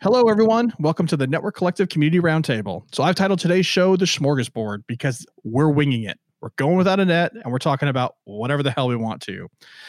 [0.00, 0.72] Hello, everyone.
[0.78, 2.84] Welcome to the Network Collective Community Roundtable.
[2.94, 6.20] So, I've titled today's show The Smorgasbord because we're winging it.
[6.40, 9.48] We're going without a net and we're talking about whatever the hell we want to.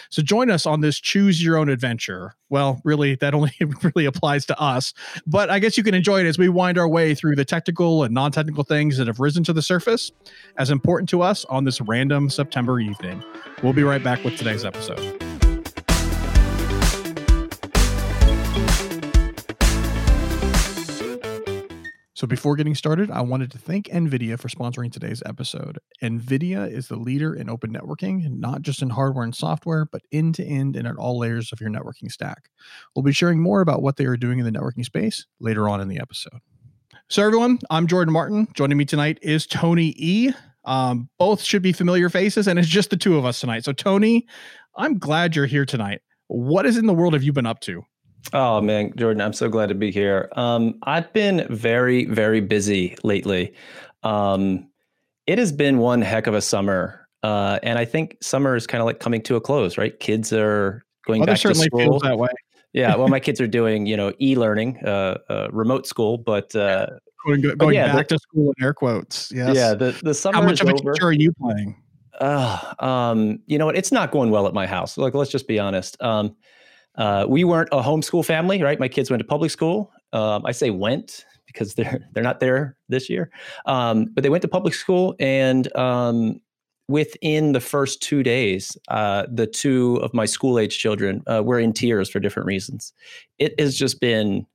[0.10, 2.34] So, join us on this choose your own adventure.
[2.50, 3.54] Well, really, that only
[3.84, 4.96] really applies to us,
[5.28, 8.04] but I guess you can enjoy it as we wind our way through the technical
[8.04, 10.12] and non technical things that have risen to the surface
[10.58, 13.24] as important to us on this random September evening.
[13.62, 15.39] We'll be right back with today's episode.
[22.20, 25.80] So before getting started, I wanted to thank NVIDIA for sponsoring today's episode.
[26.04, 30.36] NVIDIA is the leader in open networking, not just in hardware and software, but end
[30.36, 32.50] to end and at all layers of your networking stack.
[32.94, 35.80] We'll be sharing more about what they are doing in the networking space later on
[35.80, 36.42] in the episode.
[37.08, 38.50] So everyone, I'm Jordan Martin.
[38.54, 40.34] Joining me tonight is Tony E.
[40.66, 43.64] Um, both should be familiar faces, and it's just the two of us tonight.
[43.64, 44.28] So Tony,
[44.76, 46.02] I'm glad you're here tonight.
[46.28, 47.86] What is in the world have you been up to?
[48.34, 50.30] Oh man, Jordan, I'm so glad to be here.
[50.34, 53.54] Um, I've been very, very busy lately.
[54.04, 54.70] Um,
[55.26, 58.82] it has been one heck of a summer, uh, and I think summer is kind
[58.82, 60.00] of like coming to a close, right?
[60.00, 62.00] Kids are going back to school.
[62.00, 62.30] that way.
[62.74, 66.88] yeah, well, my kids are doing you know e-learning, uh, uh, remote school, but uh,
[67.26, 69.32] going, going but yeah, back the, to school in air quotes.
[69.32, 69.56] Yes.
[69.56, 70.38] Yeah, the the summer.
[70.38, 70.94] How much of a over.
[70.94, 71.82] teacher are you playing?
[72.20, 73.78] Uh, um, you know what?
[73.78, 74.98] It's not going well at my house.
[74.98, 76.02] Like, let's just be honest.
[76.02, 76.36] Um,
[76.96, 78.80] uh, we weren't a homeschool family, right?
[78.80, 79.92] My kids went to public school.
[80.14, 83.32] Um, I say went because they're they're not there this year,
[83.66, 86.40] um, but they went to public school, and um,
[86.88, 91.60] within the first two days, uh, the two of my school age children uh, were
[91.60, 92.94] in tears for different reasons.
[93.38, 94.48] It has just been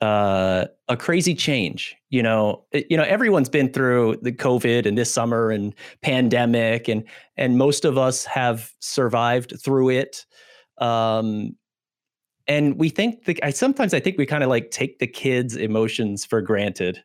[0.00, 1.96] uh, a crazy change.
[2.08, 6.88] You know, it, you know, everyone's been through the COVID and this summer and pandemic,
[6.88, 7.04] and
[7.36, 10.24] and most of us have survived through it.
[10.80, 11.56] Um,
[12.46, 15.54] and we think that I sometimes I think we kind of like take the kids'
[15.54, 17.02] emotions for granted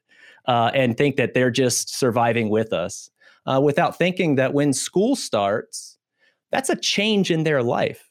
[0.47, 3.09] uh, and think that they're just surviving with us
[3.45, 5.97] uh, without thinking that when school starts,
[6.51, 8.09] that's a change in their life.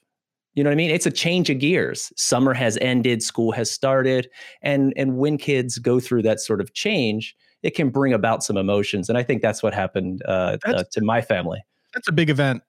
[0.54, 0.91] You know what I mean?
[0.91, 2.12] It's a change of gears.
[2.16, 4.28] Summer has ended, school has started,
[4.62, 8.56] and and when kids go through that sort of change, it can bring about some
[8.56, 9.08] emotions.
[9.08, 11.64] And I think that's what happened uh, uh, to my family.
[11.92, 12.62] That's a big event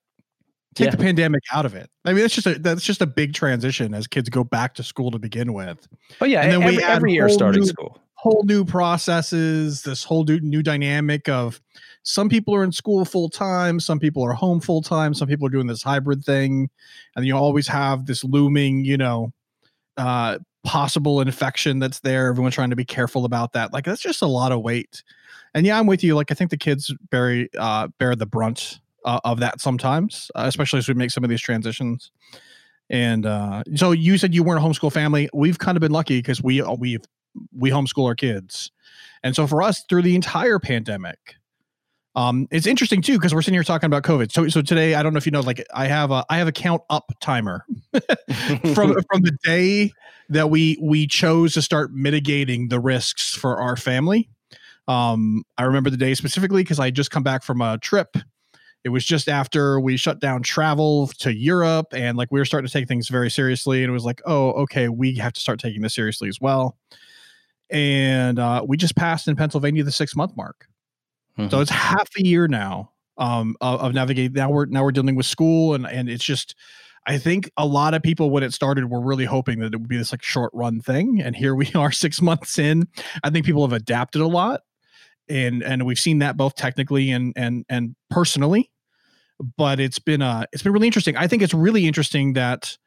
[0.76, 0.92] take yeah.
[0.92, 1.90] the pandemic out of it.
[2.04, 4.84] I mean, that's just a that's just a big transition as kids go back to
[4.84, 5.88] school to begin with.
[6.22, 10.04] Oh yeah, and then every, we every year starting new, school, whole new processes, this
[10.04, 11.62] whole new new dynamic of
[12.04, 15.48] some people are in school full time, some people are home full time, some people
[15.48, 16.70] are doing this hybrid thing,
[17.16, 19.32] and you always have this looming, you know,
[19.98, 22.28] uh, possible infection that's there.
[22.28, 23.74] Everyone's trying to be careful about that.
[23.74, 25.04] Like that's just a lot of weight.
[25.54, 26.16] And yeah, I'm with you.
[26.16, 30.44] Like I think the kids bear uh, bear the brunt uh, of that sometimes, uh,
[30.46, 32.12] especially as we make some of these transitions.
[32.90, 35.30] And uh, so you said you weren't a homeschool family.
[35.34, 36.98] We've kind of been lucky because we uh, we
[37.56, 38.72] we homeschool our kids,
[39.24, 41.36] and so for us through the entire pandemic,
[42.16, 44.32] um, it's interesting too because we're sitting here talking about COVID.
[44.32, 46.48] So so today I don't know if you know, like I have a I have
[46.48, 47.66] a count up timer
[48.74, 49.92] from from the day
[50.30, 54.30] that we we chose to start mitigating the risks for our family.
[54.88, 58.16] Um, I remember the day specifically because I just come back from a trip
[58.86, 62.68] it was just after we shut down travel to Europe and like we were starting
[62.68, 63.84] to take things very seriously.
[63.84, 66.78] And it was like, oh, okay, we have to start taking this seriously as well.
[67.72, 70.68] And uh, we just passed in Pennsylvania the six month mark.
[71.36, 71.50] Mm-hmm.
[71.50, 74.34] So it's half a year now um, of, of navigating.
[74.34, 76.54] Now we're now we're dealing with school and and it's just
[77.08, 79.90] I think a lot of people when it started were really hoping that it would
[79.90, 81.24] be this like short run thing.
[81.24, 82.88] And here we are six months in.
[83.24, 84.62] I think people have adapted a lot.
[85.28, 88.70] And and we've seen that both technically and and and personally
[89.58, 91.18] but it's been uh it's been really interesting.
[91.18, 92.78] I think it's really interesting that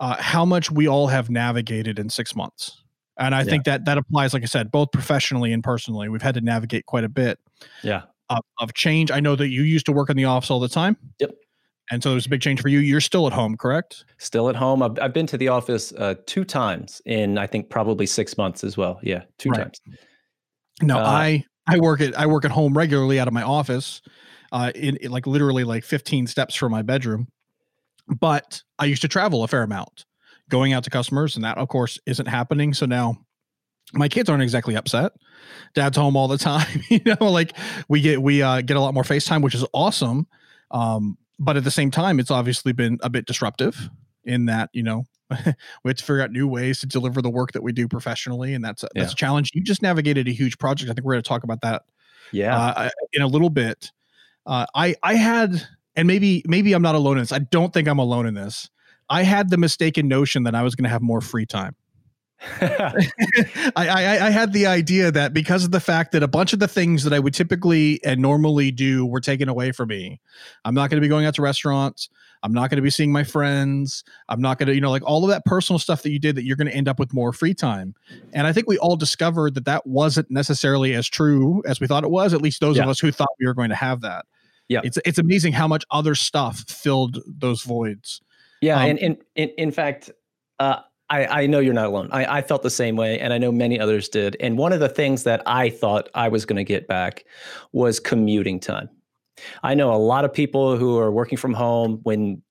[0.00, 2.82] uh, how much we all have navigated in six months,
[3.18, 3.44] and I yeah.
[3.44, 6.08] think that that applies, like I said, both professionally and personally.
[6.08, 7.38] We've had to navigate quite a bit.
[7.82, 8.02] Yeah.
[8.30, 9.10] Of, of change.
[9.10, 10.96] I know that you used to work in the office all the time.
[11.18, 11.34] Yep.
[11.90, 12.78] And so there's a big change for you.
[12.78, 14.06] You're still at home, correct?
[14.16, 14.82] Still at home.
[14.82, 18.64] I've, I've been to the office uh, two times in, I think, probably six months
[18.64, 18.98] as well.
[19.02, 19.64] Yeah, two right.
[19.64, 19.80] times.
[20.80, 24.00] No, uh, I I work at I work at home regularly out of my office,
[24.52, 27.28] uh, in, in like literally like 15 steps from my bedroom.
[28.08, 30.04] But I used to travel a fair amount,
[30.48, 32.74] going out to customers, and that of course isn't happening.
[32.74, 33.16] So now
[33.94, 35.12] my kids aren't exactly upset.
[35.74, 36.82] Dad's home all the time.
[36.88, 37.56] you know, like
[37.88, 40.26] we get we uh, get a lot more FaceTime, which is awesome.
[40.70, 43.90] Um, but at the same time, it's obviously been a bit disruptive
[44.24, 45.04] in that you know
[45.84, 48.54] we have to figure out new ways to deliver the work that we do professionally,
[48.54, 49.12] and that's a, that's yeah.
[49.12, 49.50] a challenge.
[49.54, 50.90] You just navigated a huge project.
[50.90, 51.82] I think we're going to talk about that,
[52.32, 53.90] yeah, uh, in a little bit.
[54.46, 55.66] Uh, I I had,
[55.96, 57.32] and maybe maybe I'm not alone in this.
[57.32, 58.68] I don't think I'm alone in this.
[59.08, 61.74] I had the mistaken notion that I was going to have more free time.
[62.60, 66.58] I, I, I had the idea that because of the fact that a bunch of
[66.58, 70.20] the things that I would typically and normally do were taken away from me.
[70.64, 72.08] I'm not going to be going out to restaurants.
[72.42, 74.04] I'm not going to be seeing my friends.
[74.28, 76.36] I'm not going to, you know, like all of that personal stuff that you did
[76.36, 77.94] that you're going to end up with more free time.
[78.32, 82.04] And I think we all discovered that that wasn't necessarily as true as we thought
[82.04, 82.84] it was, at least those yeah.
[82.84, 84.26] of us who thought we were going to have that.
[84.68, 84.80] Yeah.
[84.84, 88.22] It's it's amazing how much other stuff filled those voids.
[88.60, 90.10] Yeah, um, and, and, in in fact,
[90.58, 90.80] uh,
[91.10, 92.08] I, I know you're not alone.
[92.10, 94.36] I, I felt the same way, and I know many others did.
[94.40, 97.24] And one of the things that I thought I was going to get back
[97.72, 98.88] was commuting time.
[99.62, 102.42] I know a lot of people who are working from home when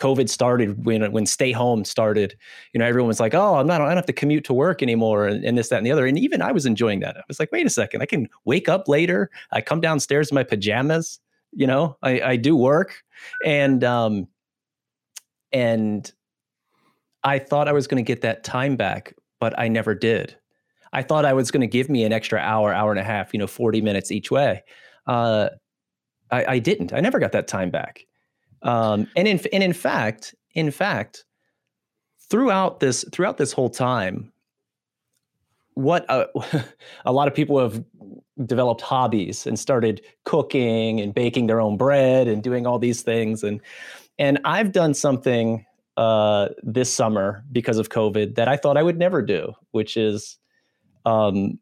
[0.00, 2.36] COVID started, when when stay home started.
[2.72, 3.80] You know, everyone was like, "Oh, I'm not.
[3.80, 6.06] I don't have to commute to work anymore," and, and this, that, and the other.
[6.06, 7.16] And even I was enjoying that.
[7.16, 9.30] I was like, "Wait a second, I can wake up later.
[9.50, 11.18] I come downstairs in my pajamas.
[11.52, 13.02] You know, I, I do work,
[13.44, 14.28] and um,
[15.52, 16.10] and
[17.24, 20.36] I thought I was going to get that time back, but I never did.
[20.92, 23.32] I thought I was going to give me an extra hour, hour and a half,
[23.32, 24.62] you know, 40 minutes each way.
[25.06, 25.50] Uh,
[26.30, 26.92] I, I, didn't.
[26.92, 28.06] I never got that time back.
[28.62, 31.24] Um, and in and in fact, in fact,
[32.28, 34.32] throughout this throughout this whole time,
[35.74, 36.26] what uh,
[37.04, 37.84] a lot of people have
[38.44, 43.42] developed hobbies and started cooking and baking their own bread and doing all these things
[43.42, 43.60] and
[44.18, 45.64] and I've done something
[45.96, 50.38] uh, this summer because of COVID that I thought I would never do, which is
[51.04, 51.58] um,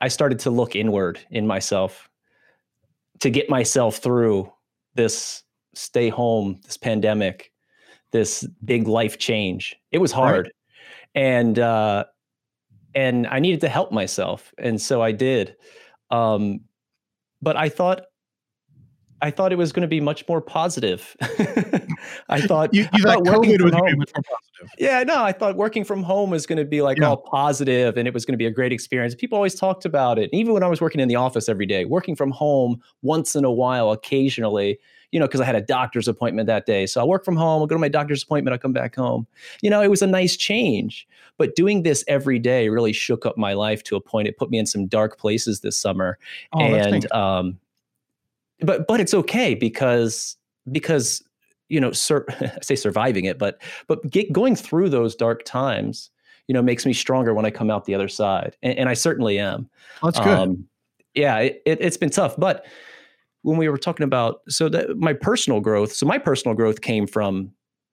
[0.00, 2.05] I started to look inward in myself
[3.20, 4.52] to get myself through
[4.94, 5.42] this
[5.74, 7.52] stay home, this pandemic,
[8.12, 9.76] this big life change.
[9.92, 10.52] It was hard, right.
[11.14, 12.04] and uh,
[12.94, 15.56] and I needed to help myself, and so I did.
[16.10, 16.60] Um,
[17.42, 18.02] but I thought
[19.22, 21.16] I thought it was going to be much more positive.
[22.28, 24.04] I thought you, you thought, thought working from home,
[24.78, 27.08] Yeah, no, I thought working from home was going to be like yeah.
[27.08, 29.14] all positive and it was going to be a great experience.
[29.14, 30.28] People always talked about it.
[30.32, 33.44] Even when I was working in the office every day, working from home once in
[33.44, 34.78] a while, occasionally,
[35.12, 36.84] you know, because I had a doctor's appointment that day.
[36.84, 39.26] So I work from home, I'll go to my doctor's appointment, I'll come back home.
[39.62, 41.08] You know, it was a nice change.
[41.38, 44.28] But doing this every day really shook up my life to a point.
[44.28, 46.18] It put me in some dark places this summer.
[46.52, 47.58] Oh, and um,
[48.60, 50.36] but but it's okay because
[50.70, 51.22] because
[51.68, 56.10] you know sur- I say surviving it but but get, going through those dark times
[56.48, 58.94] you know makes me stronger when I come out the other side and, and I
[58.94, 59.68] certainly am.
[60.02, 60.28] That's good.
[60.28, 60.68] Um,
[61.14, 62.66] yeah it, it, has been tough but
[63.42, 67.06] when we were talking about so that my personal growth so my personal growth came
[67.06, 67.50] from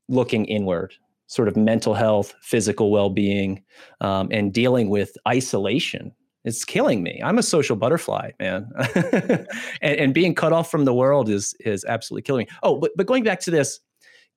[0.09, 0.93] looking inward
[1.27, 3.63] sort of mental health physical well-being
[4.01, 6.11] um, and dealing with isolation
[6.43, 7.21] it's killing me.
[7.23, 9.47] I'm a social butterfly, man, and,
[9.81, 12.57] and, being cut off from the world is is absolutely killing me.
[12.63, 13.79] Oh, but but going back to this,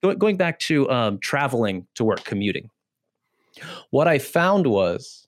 [0.03, 2.70] going back to um, traveling to work, commuting.
[3.91, 5.26] What I found was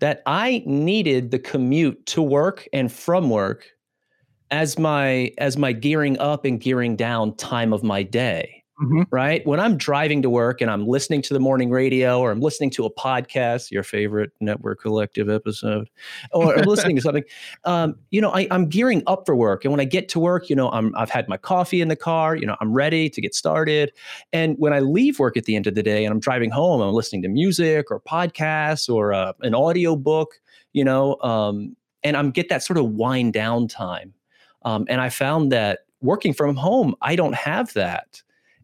[0.00, 3.70] that I needed the commute to work and from work
[4.50, 9.02] as my as my gearing up and gearing down time of my day mm-hmm.
[9.10, 9.46] right?
[9.46, 12.70] When I'm driving to work and I'm listening to the morning radio or I'm listening
[12.70, 15.88] to a podcast, your favorite network collective episode,
[16.32, 17.24] or I'm listening to something,
[17.64, 19.64] um, you know, I, am gearing up for work.
[19.64, 21.96] And when I get to work, you know, I'm, I've had my coffee in the
[21.96, 23.92] car, you know, I'm ready to get started.
[24.32, 26.80] And when I leave work at the end of the day and I'm driving home,
[26.80, 30.40] I'm listening to music or podcasts or uh, an audio book,
[30.72, 34.12] you know, um, and I'm get that sort of wind down time.
[34.64, 38.22] Um, and I found that working from home, I don't have that.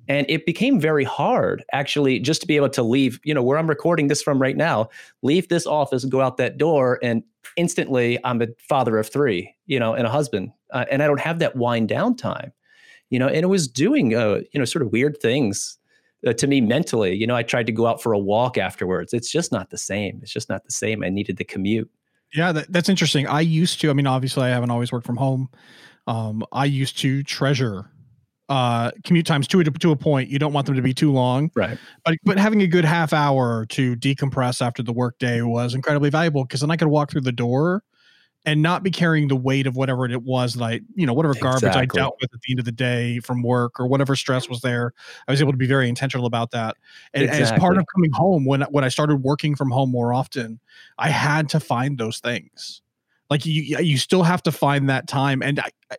[0.09, 3.59] And it became very hard, actually, just to be able to leave, you know, where
[3.59, 4.88] I'm recording this from right now,
[5.23, 6.99] leave this office go out that door.
[7.03, 7.23] And
[7.57, 10.50] instantly I'm a father of three, you know, and a husband.
[10.73, 12.53] Uh, and I don't have that wind down time,
[13.11, 15.77] you know, and it was doing, uh, you know, sort of weird things
[16.27, 17.15] uh, to me mentally.
[17.15, 19.12] You know, I tried to go out for a walk afterwards.
[19.12, 20.21] It's just not the same.
[20.23, 21.05] It's just not the same.
[21.05, 21.91] I needed the commute.
[22.35, 23.27] Yeah, that, that's interesting.
[23.27, 25.49] I used to, I mean, obviously, I haven't always worked from home.
[26.07, 27.91] Um, I used to treasure
[28.49, 30.31] uh, commute times to a, to a point.
[30.31, 31.78] You don't want them to be too long, right?
[32.05, 36.45] But but having a good half hour to decompress after the workday was incredibly valuable
[36.45, 37.83] because then I could walk through the door
[38.45, 41.35] and not be carrying the weight of whatever it was that I, you know, whatever
[41.35, 42.00] garbage exactly.
[42.00, 44.61] I dealt with at the end of the day from work or whatever stress was
[44.61, 44.93] there.
[45.26, 46.76] I was able to be very intentional about that.
[47.12, 47.57] And exactly.
[47.57, 50.61] as part of coming home, when when I started working from home more often,
[50.99, 52.81] I had to find those things.
[53.28, 55.43] Like you, you still have to find that time.
[55.43, 55.97] And I,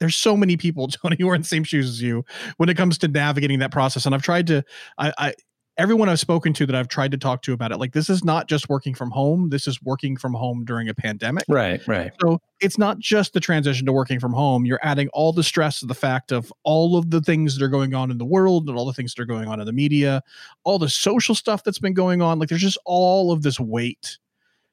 [0.00, 2.24] there's so many people, Tony, who are in the same shoes as you
[2.56, 4.06] when it comes to navigating that process.
[4.06, 4.64] And I've tried to,
[4.98, 5.34] I, I
[5.80, 8.22] everyone I've spoken to that I've tried to talk to about it, like this is
[8.22, 9.48] not just working from home.
[9.48, 11.44] This is working from home during a pandemic.
[11.48, 12.12] Right, right.
[12.20, 14.66] So it's not just the transition to working from home.
[14.66, 17.68] You're adding all the stress of the fact of all of the things that are
[17.68, 19.72] going on in the world and all the things that are going on in the
[19.72, 20.22] media,
[20.64, 22.38] all the social stuff that's been going on.
[22.38, 24.18] Like there's just all of this weight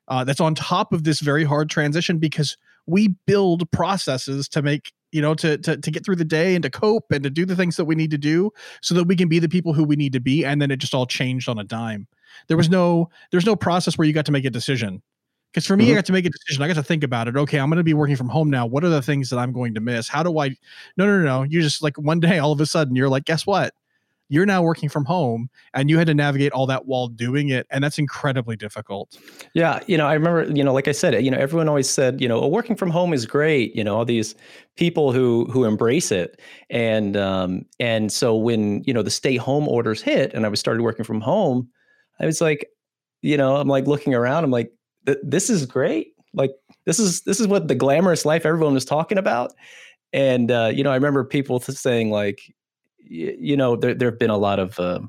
[0.09, 4.91] uh, that's on top of this very hard transition because we build processes to make
[5.11, 7.45] you know to, to to get through the day and to cope and to do
[7.45, 9.83] the things that we need to do so that we can be the people who
[9.83, 12.07] we need to be and then it just all changed on a dime.
[12.47, 15.01] There was no there's no process where you got to make a decision.
[15.51, 15.93] Because for me mm-hmm.
[15.93, 16.61] i got to make a decision.
[16.61, 17.37] I got to think about it.
[17.37, 18.65] Okay i'm going to be working from home now.
[18.65, 20.07] What are the things that i'm going to miss?
[20.07, 20.49] How do i
[20.97, 21.43] no no no no.
[21.43, 23.73] You just like one day all of a sudden you're like guess what
[24.29, 27.65] you're now working from home and you had to navigate all that while doing it
[27.69, 29.17] and that's incredibly difficult.
[29.53, 32.21] Yeah you know i remember you know like i said you know everyone always said
[32.21, 34.35] you know oh, working from home is great you know all these
[34.75, 36.39] people who who embrace it.
[36.69, 40.59] And um and so when you know the stay home orders hit and i was
[40.59, 41.69] started working from home
[42.19, 42.67] i was like
[43.21, 44.71] you know i'm like looking around i'm like
[45.23, 46.13] this is great.
[46.33, 46.51] Like
[46.85, 49.53] this is this is what the glamorous life everyone was talking about.
[50.13, 52.39] And uh, you know i remember people saying like
[53.09, 54.99] you know, there there have been a lot of uh,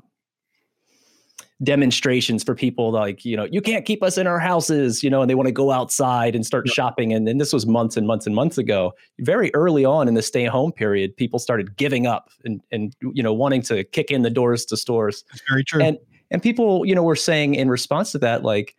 [1.61, 5.21] demonstrations for people like you know you can't keep us in our houses you know
[5.21, 8.07] and they want to go outside and start shopping and, and this was months and
[8.07, 8.93] months and months ago.
[9.19, 13.21] Very early on in the stay home period people started giving up and and you
[13.21, 15.25] know wanting to kick in the doors to stores.
[15.31, 15.81] That's very true.
[15.81, 15.97] And
[16.31, 18.75] and people you know were saying in response to that like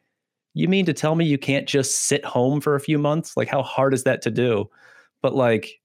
[0.54, 3.36] you mean to tell me you can't just sit home for a few months?
[3.36, 4.70] Like how hard is that to do?
[5.20, 5.79] But like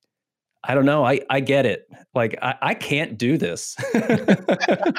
[0.67, 1.05] I don't know.
[1.05, 1.88] I, I get it.
[2.13, 3.75] Like I, I can't do this.
[3.93, 4.93] I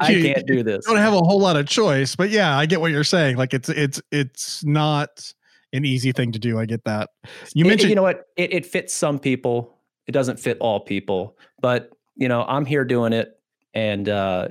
[0.00, 0.86] can't do this.
[0.86, 3.36] Don't have a whole lot of choice, but yeah, I get what you're saying.
[3.36, 5.32] Like it's it's it's not
[5.72, 6.58] an easy thing to do.
[6.58, 7.10] I get that.
[7.54, 8.26] You it, mentioned, you know what?
[8.36, 9.78] It, it fits some people.
[10.06, 11.36] It doesn't fit all people.
[11.60, 13.38] But you know, I'm here doing it,
[13.74, 14.48] and uh,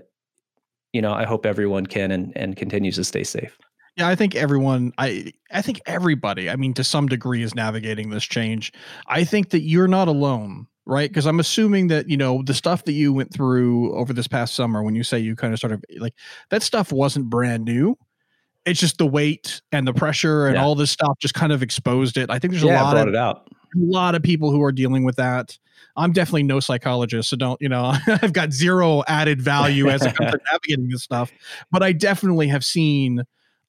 [0.93, 3.57] you know, I hope everyone can and and continues to stay safe.
[3.97, 8.09] Yeah, I think everyone I I think everybody, I mean to some degree is navigating
[8.09, 8.73] this change.
[9.07, 11.09] I think that you're not alone, right?
[11.09, 14.53] Because I'm assuming that, you know, the stuff that you went through over this past
[14.53, 16.13] summer when you say you kind of sort of like
[16.49, 17.97] that stuff wasn't brand new.
[18.65, 20.63] It's just the weight and the pressure and yeah.
[20.63, 22.29] all this stuff just kind of exposed it.
[22.29, 23.47] I think there's yeah, a lot brought of it out.
[23.75, 25.57] a lot of people who are dealing with that.
[25.97, 27.93] I'm definitely no psychologist, so don't you know?
[28.07, 30.13] I've got zero added value as to
[30.51, 31.31] navigating this stuff,
[31.71, 33.23] but I definitely have seen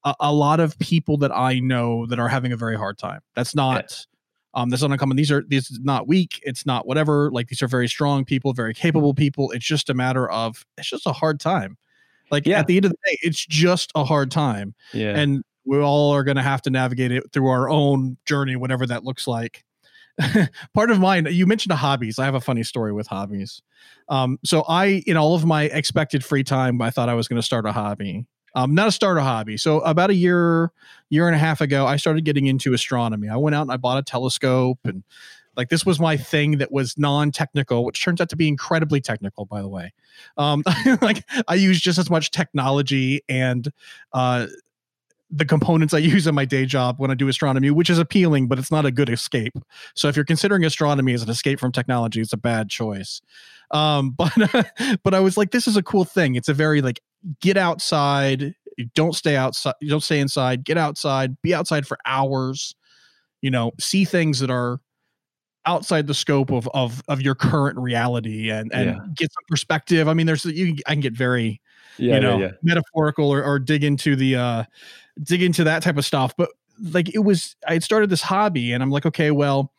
[0.07, 3.21] a, a, lot of people that I know that are having a very hard time.
[3.35, 4.07] That's not
[4.55, 5.17] um that's not uncommon.
[5.17, 6.41] These are these is not weak.
[6.45, 7.31] It's not whatever.
[7.31, 9.51] Like these are very strong people, very capable people.
[9.51, 11.77] It's just a matter of it's just a hard time.
[12.31, 12.61] Like yeah.
[12.61, 14.75] at the end of the day, it's just a hard time.
[14.95, 15.17] Yeah.
[15.17, 18.87] And we all are going to have to navigate it through our own journey, whatever
[18.87, 19.65] that looks like.
[20.75, 23.61] part of mine you mentioned hobbies i have a funny story with hobbies
[24.09, 27.37] um, so i in all of my expected free time i thought i was going
[27.37, 28.25] to start a hobby
[28.57, 29.59] um, not a starter hobby.
[29.59, 30.73] So about a year,
[31.11, 33.29] year and a half ago, I started getting into astronomy.
[33.29, 35.05] I went out and I bought a telescope and
[35.57, 39.45] like this was my thing that was non-technical, which turns out to be incredibly technical,
[39.45, 39.93] by the way.
[40.37, 40.63] Um,
[41.03, 43.71] like I use just as much technology and
[44.13, 44.47] uh,
[45.31, 48.49] the components I use in my day job when I do astronomy, which is appealing,
[48.49, 49.55] but it's not a good escape.
[49.95, 53.21] So if you're considering astronomy as an escape from technology, it's a bad choice.
[53.71, 54.33] Um, but
[55.03, 56.37] but I was like, this is a cool thing.
[56.37, 57.01] It's a very like
[57.41, 58.55] get outside.
[58.95, 59.75] Don't stay outside.
[59.81, 60.65] You don't stay inside.
[60.65, 61.41] Get outside.
[61.43, 62.75] Be outside for hours.
[63.43, 64.81] You know, see things that are
[65.65, 68.99] outside the scope of of of your current reality and and yeah.
[69.15, 70.09] get some perspective.
[70.09, 71.61] I mean, there's you I can get very
[71.99, 74.65] yeah, you know yeah, metaphorical or, or dig into the uh
[75.23, 76.35] dig into that type of stuff.
[76.37, 76.51] But
[76.91, 79.73] like it was, I had started this hobby, and I'm like, okay, well,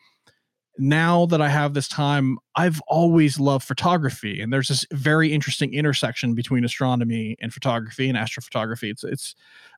[0.78, 5.74] now that I have this time, I've always loved photography, and there's this very interesting
[5.74, 8.90] intersection between astronomy and photography and astrophotography.
[8.90, 9.34] It's it's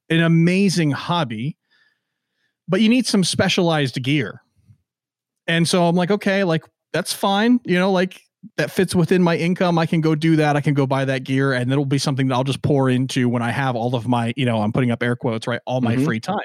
[0.08, 1.56] an amazing hobby,
[2.68, 4.42] but you need some specialized gear.
[5.46, 8.20] And so I'm like, okay, like that's fine, you know, like
[8.56, 10.56] that fits within my income, I can go do that.
[10.56, 13.28] I can go buy that gear, and it'll be something that I'll just pour into
[13.28, 15.60] when I have all of my, you know, I'm putting up air quotes, right?
[15.66, 16.04] All my mm-hmm.
[16.04, 16.38] free time.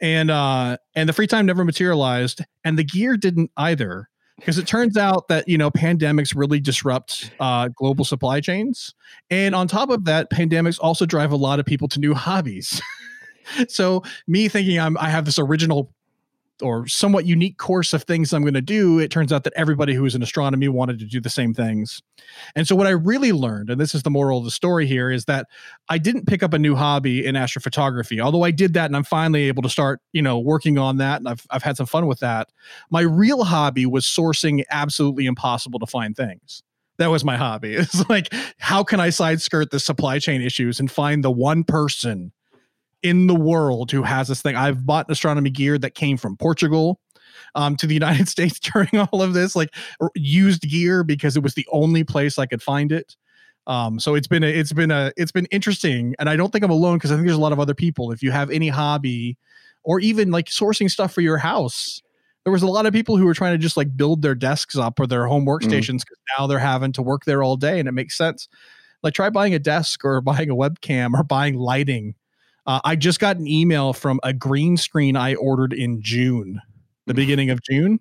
[0.00, 4.08] And uh and the free time never materialized, and the gear didn't either.
[4.36, 8.94] Because it turns out that you know pandemics really disrupt uh, global supply chains,
[9.30, 12.80] and on top of that, pandemics also drive a lot of people to new hobbies.
[13.68, 15.92] so me thinking I'm I have this original
[16.62, 19.94] or somewhat unique course of things I'm going to do, it turns out that everybody
[19.94, 22.02] who was in astronomy wanted to do the same things.
[22.54, 25.10] And so, what I really learned, and this is the moral of the story here,
[25.10, 25.46] is that
[25.88, 28.20] I didn't pick up a new hobby in astrophotography.
[28.20, 31.20] Although I did that, and I'm finally able to start, you know, working on that,
[31.20, 32.48] and I've I've had some fun with that.
[32.90, 36.62] My real hobby was sourcing absolutely impossible to find things
[36.98, 37.76] That was my hobby.
[37.78, 41.64] It's like, how can I side skirt the supply chain issues and find the one
[41.64, 42.32] person
[43.02, 44.56] in the world who has this thing?
[44.56, 47.00] I've bought astronomy gear that came from Portugal
[47.54, 49.74] um, to the United States during all of this, like
[50.14, 53.16] used gear because it was the only place I could find it.
[53.66, 56.64] Um, so it's been a, it's been a it's been interesting, and I don't think
[56.64, 58.10] I'm alone because I think there's a lot of other people.
[58.12, 59.36] If you have any hobby,
[59.84, 62.02] or even like sourcing stuff for your house,
[62.44, 64.76] there was a lot of people who were trying to just like build their desks
[64.76, 65.48] up or their home mm.
[65.48, 66.38] workstations because mm.
[66.38, 68.48] now they're having to work there all day, and it makes sense.
[69.02, 72.14] Like try buying a desk or buying a webcam or buying lighting.
[72.68, 76.62] Uh, I just got an email from a green screen I ordered in June,
[77.06, 77.16] the mm.
[77.16, 77.98] beginning of June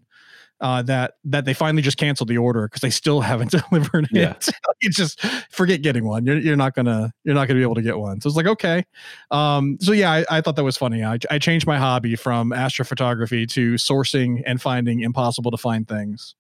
[0.60, 4.32] uh, that that they finally just canceled the order because they still haven't delivered yeah.
[4.32, 4.50] it.
[4.82, 5.22] you just
[5.52, 6.26] forget getting one.
[6.26, 8.22] You're, you're not gonna you're not gonna be able to get one.
[8.22, 8.86] So it's like okay.
[9.32, 11.04] Um, so yeah, I, I thought that was funny.
[11.04, 16.36] I, I changed my hobby from astrophotography to sourcing and finding impossible to find things.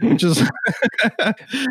[0.00, 0.42] Which is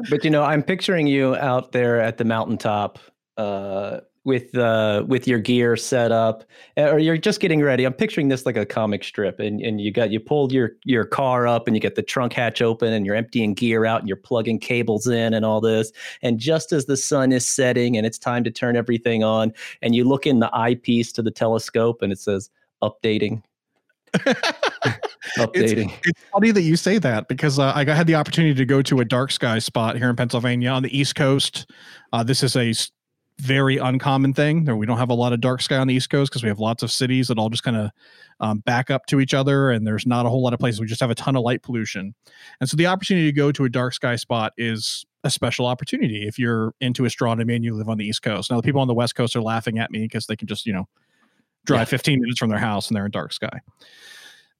[0.09, 2.99] but you know, I'm picturing you out there at the mountaintop
[3.37, 6.43] uh, with uh with your gear set up
[6.75, 9.89] or you're just getting ready i'm picturing this like a comic strip and and you
[9.89, 13.05] got you pulled your your car up and you get the trunk hatch open and
[13.05, 16.87] you're emptying gear out and you're plugging cables in and all this and just as
[16.87, 20.39] the sun is setting and it's time to turn everything on and you look in
[20.39, 22.49] the eyepiece to the telescope and it says
[22.83, 23.41] updating
[25.37, 25.91] updating.
[25.99, 28.81] It's, it's, funny that you say that because uh, I had the opportunity to go
[28.81, 31.69] to a dark sky spot here in Pennsylvania on the East Coast.
[32.13, 32.73] Uh, this is a
[33.39, 34.65] very uncommon thing.
[34.77, 36.59] We don't have a lot of dark sky on the East Coast because we have
[36.59, 37.91] lots of cities that all just kind of
[38.39, 40.79] um, back up to each other, and there's not a whole lot of places.
[40.79, 42.15] We just have a ton of light pollution,
[42.59, 46.27] and so the opportunity to go to a dark sky spot is a special opportunity
[46.27, 48.49] if you're into astronomy and you live on the East Coast.
[48.49, 50.65] Now, the people on the West Coast are laughing at me because they can just
[50.65, 50.87] you know
[51.65, 51.97] drive yeah.
[51.97, 53.59] 15 minutes from their house and they're in dark sky.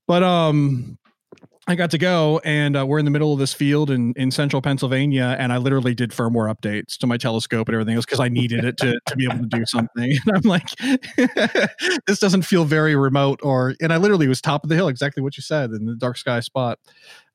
[0.08, 0.98] But um,
[1.70, 4.32] I got to go, and uh, we're in the middle of this field in, in
[4.32, 8.22] central Pennsylvania, and I literally did firmware updates to my telescope and everything else because
[8.22, 10.18] I needed it to, to be able to do something.
[10.28, 10.70] And I'm like,
[12.08, 15.22] this doesn't feel very remote, or and I literally was top of the hill, exactly
[15.22, 16.80] what you said, in the dark sky spot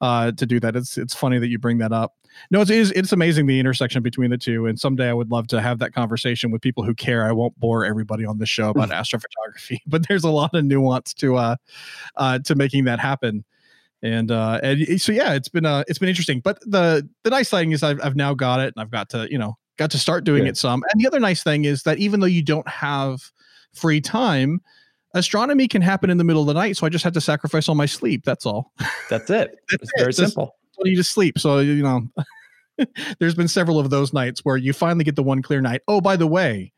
[0.00, 0.76] uh, to do that.
[0.76, 2.14] It's it's funny that you bring that up.
[2.50, 5.46] No, it's, it's it's amazing the intersection between the two, and someday I would love
[5.48, 7.26] to have that conversation with people who care.
[7.26, 11.12] I won't bore everybody on the show about astrophotography, but there's a lot of nuance
[11.14, 11.56] to uh,
[12.16, 13.44] uh to making that happen
[14.02, 16.40] and uh and so yeah it's been uh it's been interesting.
[16.40, 19.28] But the the nice thing is i've, I've now got it and i've got to
[19.30, 20.50] you know got to start doing yeah.
[20.50, 20.82] it some.
[20.92, 23.30] And the other nice thing is that even though you don't have
[23.74, 24.60] free time
[25.14, 27.68] astronomy can happen in the middle of the night so i just have to sacrifice
[27.68, 28.72] all my sleep that's all.
[29.10, 29.56] That's it.
[29.70, 30.00] That's it's it.
[30.00, 30.56] very simple.
[30.78, 31.38] I need to sleep.
[31.38, 32.08] So you know
[33.18, 35.82] there's been several of those nights where you finally get the one clear night.
[35.86, 36.72] Oh by the way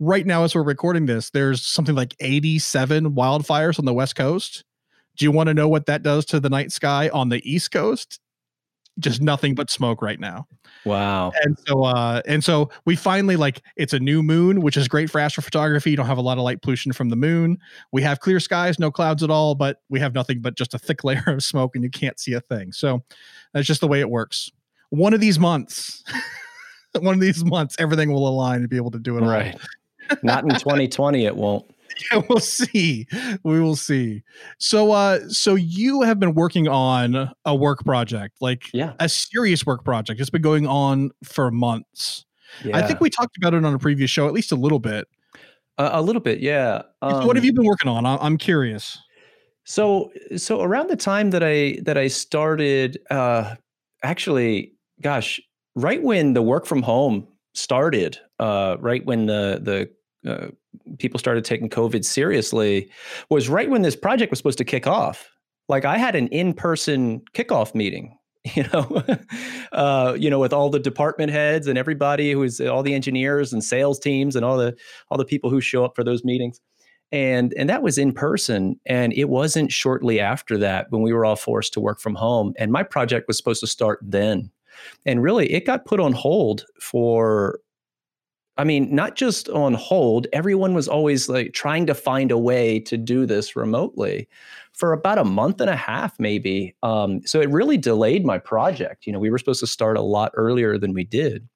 [0.00, 4.64] right now as we're recording this there's something like 87 wildfires on the west coast
[5.16, 7.70] do you want to know what that does to the night sky on the East
[7.70, 8.20] Coast?
[8.98, 10.46] Just nothing but smoke right now.
[10.84, 11.32] Wow.
[11.42, 15.10] And so uh and so we finally like it's a new moon, which is great
[15.10, 15.90] for astrophotography.
[15.90, 17.58] You don't have a lot of light pollution from the moon.
[17.92, 20.78] We have clear skies, no clouds at all, but we have nothing but just a
[20.78, 22.72] thick layer of smoke and you can't see a thing.
[22.72, 23.02] So
[23.52, 24.50] that's just the way it works.
[24.90, 26.02] One of these months,
[26.98, 29.56] one of these months, everything will align to be able to do it right.
[30.22, 31.70] Not in 2020, it won't.
[32.10, 33.06] Yeah, we'll see.
[33.42, 34.22] We will see.
[34.58, 38.94] So, uh, so you have been working on a work project, like yeah.
[38.98, 40.20] a serious work project.
[40.20, 42.24] It's been going on for months.
[42.64, 42.76] Yeah.
[42.76, 45.08] I think we talked about it on a previous show, at least a little bit.
[45.78, 46.82] Uh, a little bit, yeah.
[47.00, 48.04] Um, so what have you um been working on?
[48.04, 48.98] I'm curious.
[49.64, 53.54] So, so around the time that I that I started, uh,
[54.02, 55.40] actually, gosh,
[55.74, 59.88] right when the work from home started, uh, right when the
[60.24, 60.48] the uh,
[60.98, 62.90] people started taking COVID seriously
[63.28, 65.28] was right when this project was supposed to kick off.
[65.68, 68.16] Like I had an in-person kickoff meeting,
[68.54, 69.02] you know,
[69.72, 73.52] uh, you know, with all the department heads and everybody who is all the engineers
[73.52, 74.76] and sales teams and all the
[75.10, 76.60] all the people who show up for those meetings.
[77.12, 78.78] And and that was in person.
[78.86, 82.54] And it wasn't shortly after that when we were all forced to work from home.
[82.56, 84.50] And my project was supposed to start then.
[85.04, 87.60] And really it got put on hold for
[88.60, 92.78] I mean, not just on hold, everyone was always like trying to find a way
[92.80, 94.28] to do this remotely
[94.74, 96.74] for about a month and a half, maybe.
[96.82, 99.06] Um, so it really delayed my project.
[99.06, 101.48] You know, we were supposed to start a lot earlier than we did.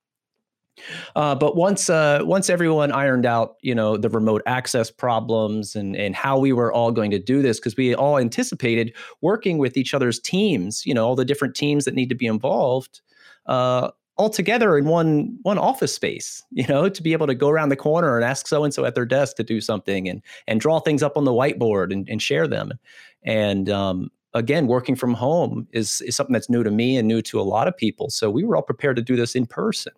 [1.15, 5.95] Uh, but once uh, once everyone ironed out, you know, the remote access problems and
[5.95, 9.77] and how we were all going to do this, because we all anticipated working with
[9.77, 13.03] each other's teams, you know, all the different teams that need to be involved.
[13.45, 17.49] Uh, all together in one one office space you know to be able to go
[17.49, 20.23] around the corner and ask so and so at their desk to do something and
[20.47, 22.73] and draw things up on the whiteboard and, and share them
[23.25, 27.23] and um, again, working from home is, is something that's new to me and new
[27.23, 28.11] to a lot of people.
[28.11, 29.93] So we were all prepared to do this in person.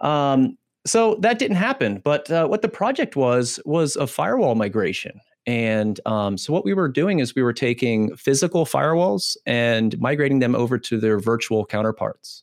[0.00, 2.00] Um, so that didn't happen.
[2.04, 5.20] But uh, what the project was was a firewall migration.
[5.46, 10.38] And um, so what we were doing is we were taking physical firewalls and migrating
[10.38, 12.42] them over to their virtual counterparts.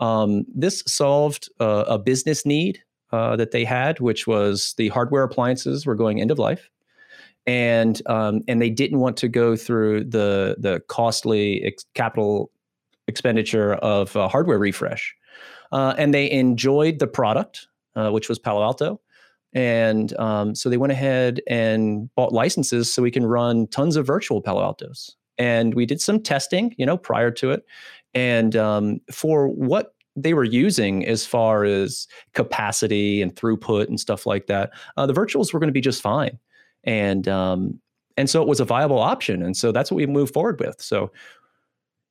[0.00, 5.22] Um, this solved uh, a business need uh, that they had, which was the hardware
[5.22, 6.68] appliances were going end of life,
[7.46, 12.50] and um, and they didn't want to go through the the costly ex- capital
[13.06, 15.14] expenditure of hardware refresh,
[15.72, 19.00] uh, and they enjoyed the product, uh, which was Palo Alto.
[19.54, 24.04] And um, so they went ahead and bought licenses so we can run tons of
[24.04, 25.14] virtual Palo Altos.
[25.38, 27.64] And we did some testing, you know, prior to it.
[28.14, 34.26] And um, for what they were using as far as capacity and throughput and stuff
[34.26, 36.38] like that, uh, the virtuals were going to be just fine.
[36.84, 37.80] And um,
[38.16, 39.42] and so it was a viable option.
[39.42, 40.80] And so that's what we moved forward with.
[40.80, 41.10] So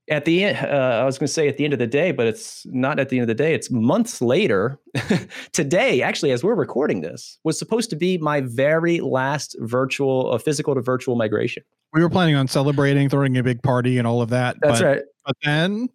[0.10, 2.12] at the end, uh, I was going to say at the end of the day,
[2.12, 3.54] but it's not at the end of the day.
[3.54, 4.78] It's months later.
[5.54, 10.38] Today, actually, as we're recording this, was supposed to be my very last virtual, uh,
[10.38, 11.64] physical to virtual migration.
[11.94, 14.58] We were planning on celebrating, throwing a big party, and all of that.
[14.62, 15.02] That's but, right.
[15.26, 15.90] But then,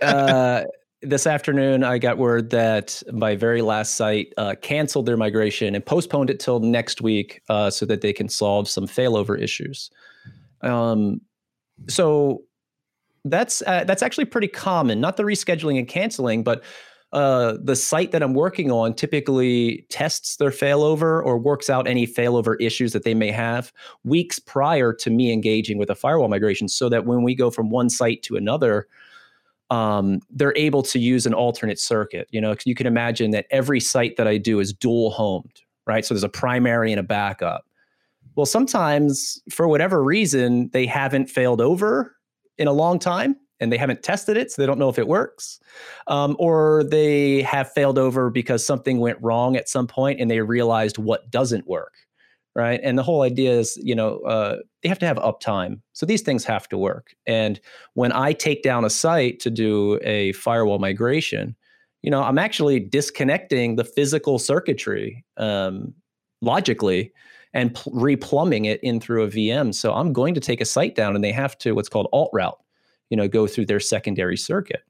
[0.00, 0.64] uh,
[1.02, 5.84] this afternoon, I got word that my very last site uh, canceled their migration and
[5.84, 9.90] postponed it till next week, uh, so that they can solve some failover issues.
[10.62, 11.20] Um,
[11.88, 12.42] so
[13.26, 15.00] that's uh, that's actually pretty common.
[15.00, 16.64] Not the rescheduling and canceling, but
[17.16, 22.06] uh, the site that I'm working on typically tests their failover or works out any
[22.06, 23.72] failover issues that they may have
[24.04, 27.70] weeks prior to me engaging with a firewall migration, so that when we go from
[27.70, 28.86] one site to another,
[29.70, 32.28] um, they're able to use an alternate circuit.
[32.32, 36.04] You know, you can imagine that every site that I do is dual homed, right?
[36.04, 37.64] So there's a primary and a backup.
[38.34, 42.14] Well, sometimes for whatever reason, they haven't failed over
[42.58, 45.08] in a long time and they haven't tested it, so they don't know if it
[45.08, 45.60] works.
[46.06, 50.40] Um, or they have failed over because something went wrong at some point and they
[50.40, 51.94] realized what doesn't work,
[52.54, 52.80] right?
[52.82, 55.80] And the whole idea is, you know, uh, they have to have uptime.
[55.92, 57.14] So these things have to work.
[57.26, 57.60] And
[57.94, 61.56] when I take down a site to do a firewall migration,
[62.02, 65.94] you know, I'm actually disconnecting the physical circuitry um,
[66.40, 67.12] logically
[67.52, 69.74] and pl- replumbing it in through a VM.
[69.74, 72.30] So I'm going to take a site down and they have to what's called alt
[72.32, 72.58] route,
[73.10, 74.82] you know, go through their secondary circuit.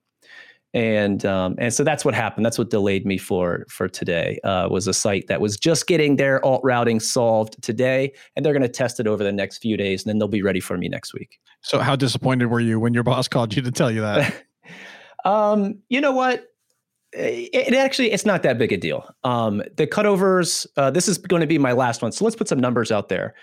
[0.75, 2.45] And um, and so that's what happened.
[2.45, 4.39] That's what delayed me for for today.
[4.45, 8.53] Uh, was a site that was just getting their alt routing solved today, and they're
[8.53, 10.77] going to test it over the next few days, and then they'll be ready for
[10.77, 11.39] me next week.
[11.63, 14.45] So, how disappointed were you when your boss called you to tell you that?
[15.25, 16.47] um, you know what?
[17.17, 19.09] it, it, actually it's not that big a deal.
[19.25, 20.67] Um, the cutovers.
[20.77, 23.09] Uh, this is going to be my last one, so let's put some numbers out
[23.09, 23.35] there.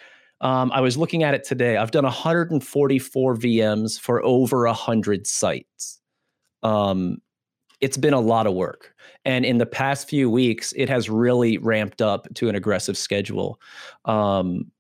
[0.43, 1.77] Um, I was looking at it today.
[1.77, 6.01] I've done 144 VMs for over 100 sites.
[6.61, 7.17] Um,
[7.79, 8.93] it's been a lot of work.
[9.25, 13.59] And in the past few weeks, it has really ramped up to an aggressive schedule.
[14.05, 14.71] Um,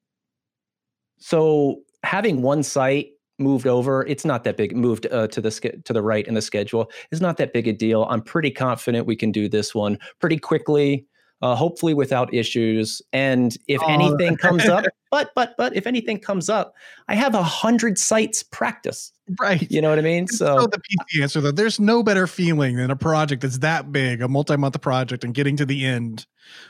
[1.17, 4.05] so having one site moved over.
[4.05, 4.75] It's not that big.
[4.75, 5.51] Moved uh, to the
[5.85, 8.05] to the right in the schedule is not that big a deal.
[8.09, 11.07] I'm pretty confident we can do this one pretty quickly.
[11.43, 13.01] Uh, hopefully without issues.
[13.11, 13.87] And if oh.
[13.87, 16.73] anything comes up, but but but if anything comes up,
[17.09, 19.11] I have a hundred sites practice.
[19.37, 19.69] Right.
[19.69, 20.25] You know what I mean?
[20.27, 24.21] So the PC answer though, there's no better feeling than a project that's that big,
[24.21, 26.25] a multi-month project, and getting to the end,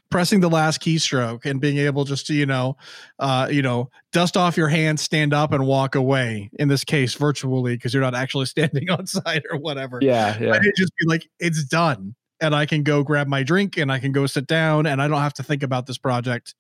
[0.09, 2.75] pressing the last keystroke, and being able just to you know,
[3.19, 6.49] uh, you know, dust off your hands, stand up, and walk away.
[6.57, 9.99] In this case, virtually, because you're not actually standing on site or whatever.
[10.01, 10.55] Yeah, yeah.
[10.55, 13.99] it just be like it's done and I can go grab my drink and I
[13.99, 16.55] can go sit down and I don't have to think about this project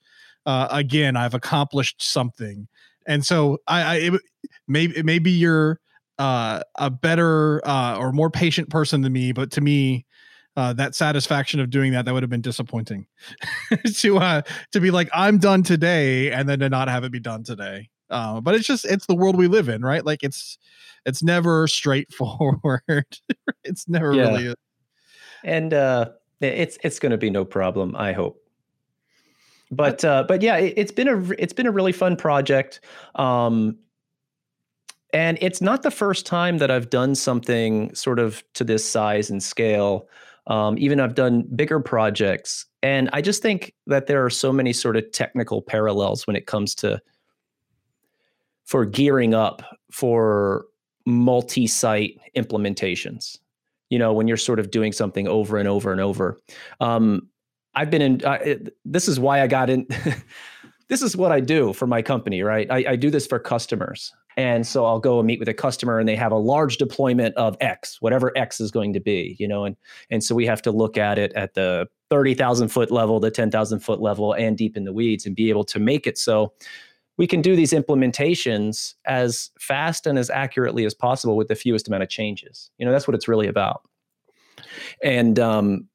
[0.45, 1.17] uh, again.
[1.17, 2.67] I've accomplished something,
[3.05, 4.21] and so I, I it,
[4.67, 5.79] maybe maybe you're
[6.17, 10.05] uh, a better uh, or more patient person than me, but to me.
[10.55, 13.07] Uh, that satisfaction of doing that that would have been disappointing
[13.95, 14.39] to uh
[14.71, 17.89] to be like i'm done today and then to not have it be done today
[18.11, 20.59] uh, but it's just it's the world we live in right like it's
[21.07, 22.81] it's never straightforward
[23.63, 24.27] it's never yeah.
[24.27, 24.53] really
[25.43, 26.09] and uh,
[26.41, 27.95] it's it's going to be no problem.
[27.95, 28.43] I hope.
[29.71, 32.81] But uh, but yeah, it, has been a it's been a really fun project,
[33.15, 33.77] um,
[35.13, 39.29] and it's not the first time that I've done something sort of to this size
[39.29, 40.07] and scale.
[40.47, 44.73] Um, even I've done bigger projects, and I just think that there are so many
[44.73, 47.01] sort of technical parallels when it comes to
[48.65, 50.65] for gearing up for
[51.05, 53.39] multi-site implementations
[53.89, 56.39] you know, when you're sort of doing something over and over and over.
[56.79, 57.29] Um,
[57.75, 59.87] I've been in, uh, it, this is why I got in.
[60.89, 62.69] this is what I do for my company, right?
[62.69, 64.11] I, I do this for customers.
[64.37, 67.35] and so i'll go and meet with a customer and they have a large deployment
[67.35, 69.75] of x whatever x is going to be you know and
[70.09, 73.79] and so we have to look at it at the 30,000 foot level the 10,000
[73.79, 76.53] foot level and deep in the weeds and be able to make it so
[77.17, 81.87] we can do these implementations as fast and as accurately as possible with the fewest
[81.87, 83.81] amount of changes you know that's what it's really about
[85.03, 85.87] and um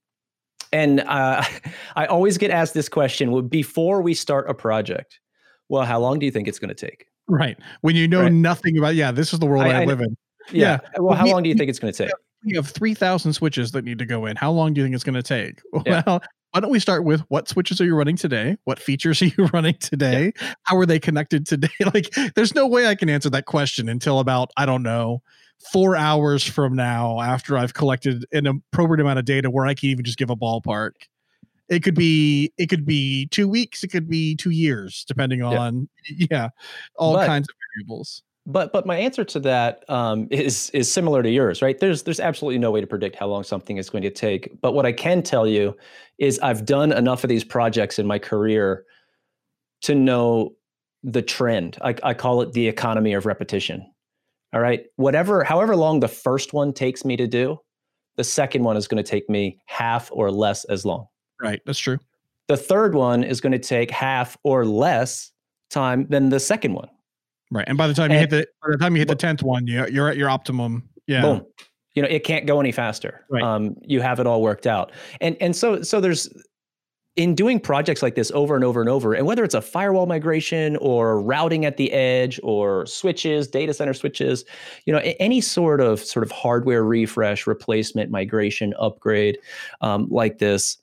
[0.72, 1.42] and uh,
[1.96, 5.20] i always get asked this question before we start a project
[5.68, 7.58] well how long do you think it's going to take Right.
[7.82, 8.32] When you know Right.
[8.32, 10.16] nothing about, yeah, this is the world I, I- I live in.
[10.50, 10.98] yeah, Yeah.
[10.98, 13.70] well how We- long do you think it's going to take We have 3,000 switches
[13.72, 14.34] that need to go in.
[14.36, 15.60] How long do you think it's going to take?
[15.84, 16.02] Yeah.
[16.06, 16.22] Well,
[16.52, 18.56] why don't we start with what switches are you running today?
[18.64, 20.32] What features are you running today?
[20.64, 21.68] How are they connected today?
[21.94, 25.22] Like, there's no way I can answer that question until about, I don't know,
[25.72, 29.88] four hours from now after I've collected an appropriate amount of data where I can
[29.90, 30.92] even just give a ballpark.
[31.68, 35.46] It could be it could be two weeks, it could be two years, depending Yeah.
[35.58, 35.88] on
[36.30, 36.48] yeah,
[36.96, 38.22] all But- kinds of variables.
[38.48, 41.78] But but my answer to that um, is is similar to yours, right?
[41.78, 44.60] There's there's absolutely no way to predict how long something is going to take.
[44.62, 45.76] But what I can tell you
[46.16, 48.84] is I've done enough of these projects in my career
[49.82, 50.56] to know
[51.04, 51.76] the trend.
[51.82, 53.86] I, I call it the economy of repetition.
[54.54, 57.58] All right, whatever, however long the first one takes me to do,
[58.16, 61.06] the second one is going to take me half or less as long.
[61.40, 61.60] Right.
[61.66, 61.98] That's true.
[62.48, 65.32] The third one is going to take half or less
[65.68, 66.88] time than the second one.
[67.50, 67.64] Right.
[67.66, 69.66] And by the time you hit the by the time you hit the tenth one,
[69.66, 70.88] you you're at your optimum.
[71.06, 71.22] Yeah.
[71.22, 71.46] boom
[71.94, 73.42] you know it can't go any faster Right.
[73.42, 76.28] um, you have it all worked out and and so so there's
[77.16, 80.06] in doing projects like this over and over and over and whether it's a firewall
[80.06, 84.44] migration or routing at the edge or switches data center switches
[84.84, 89.38] you know any sort of sort of hardware refresh replacement migration upgrade
[89.80, 90.76] um, like this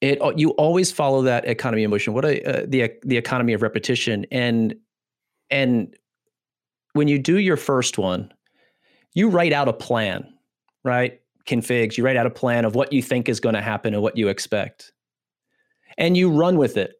[0.00, 3.60] it you always follow that economy of motion what a uh, the the economy of
[3.60, 4.74] repetition and
[5.50, 5.94] and
[6.92, 8.32] when you do your first one
[9.14, 10.32] you write out a plan,
[10.84, 11.20] right?
[11.44, 14.00] Configs, you write out a plan of what you think is going to happen and
[14.00, 14.92] what you expect.
[15.96, 16.94] And you run with it,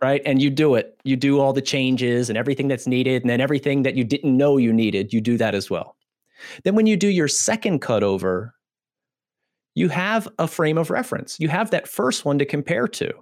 [0.00, 0.22] right?
[0.24, 0.98] And you do it.
[1.04, 3.22] You do all the changes and everything that's needed.
[3.22, 5.96] And then everything that you didn't know you needed, you do that as well.
[6.64, 8.52] Then when you do your second cutover,
[9.74, 11.38] you have a frame of reference.
[11.38, 13.12] You have that first one to compare to.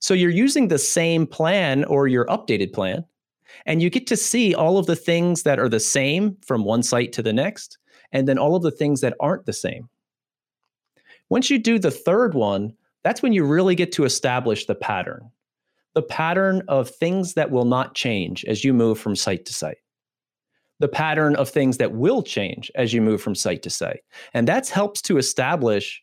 [0.00, 3.04] So you're using the same plan or your updated plan
[3.66, 6.82] and you get to see all of the things that are the same from one
[6.82, 7.78] site to the next,
[8.12, 9.88] and then all of the things that aren't the same.
[11.28, 12.72] Once you do the third one,
[13.04, 15.30] that's when you really get to establish the pattern
[15.94, 19.78] the pattern of things that will not change as you move from site to site,
[20.78, 24.00] the pattern of things that will change as you move from site to site.
[24.32, 26.00] And that helps to establish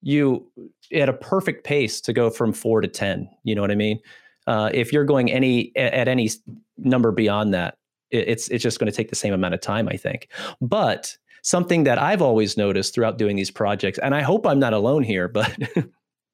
[0.00, 0.50] you
[0.90, 3.28] at a perfect pace to go from four to 10.
[3.44, 4.00] You know what I mean?
[4.46, 6.30] Uh, if you're going any at, any
[6.78, 7.78] number beyond that,
[8.10, 10.28] it's it's just going to take the same amount of time, I think.
[10.60, 14.72] But something that I've always noticed throughout doing these projects, and I hope I'm not
[14.72, 15.56] alone here, but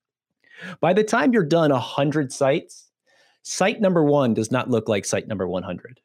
[0.81, 2.91] by the time you're done 100 sites,
[3.43, 6.01] site number one does not look like site number 100.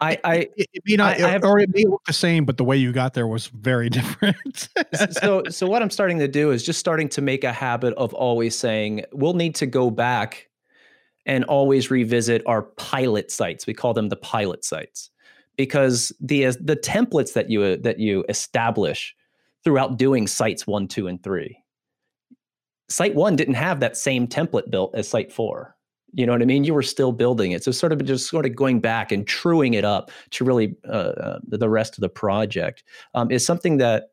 [0.00, 2.44] I, I It, it may not, I- I have- or it may look the same,
[2.44, 4.68] but the way you got there was very different.
[5.10, 8.14] so so what I'm starting to do is just starting to make a habit of
[8.14, 10.48] always saying we'll need to go back
[11.26, 13.66] and always revisit our pilot sites.
[13.66, 15.10] We call them the pilot sites
[15.56, 19.14] because the uh, the templates that you uh, that you establish
[19.64, 21.58] throughout doing sites 1, 2 and 3.
[22.88, 25.74] Site 1 didn't have that same template built as site 4.
[26.18, 26.64] You know what I mean?
[26.64, 27.62] You were still building it.
[27.62, 30.90] So sort of just sort of going back and truing it up to really uh,
[30.92, 32.82] uh, the rest of the project
[33.14, 34.10] um, is something that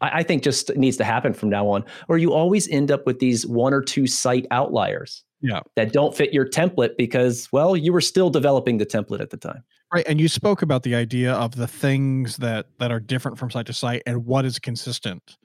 [0.00, 1.84] I, I think just needs to happen from now on.
[2.08, 5.60] Or you always end up with these one or two site outliers Yeah.
[5.76, 9.36] that don't fit your template because, well, you were still developing the template at the
[9.36, 9.62] time.
[9.94, 10.04] right.
[10.08, 13.66] And you spoke about the idea of the things that that are different from site
[13.66, 15.36] to site and what is consistent.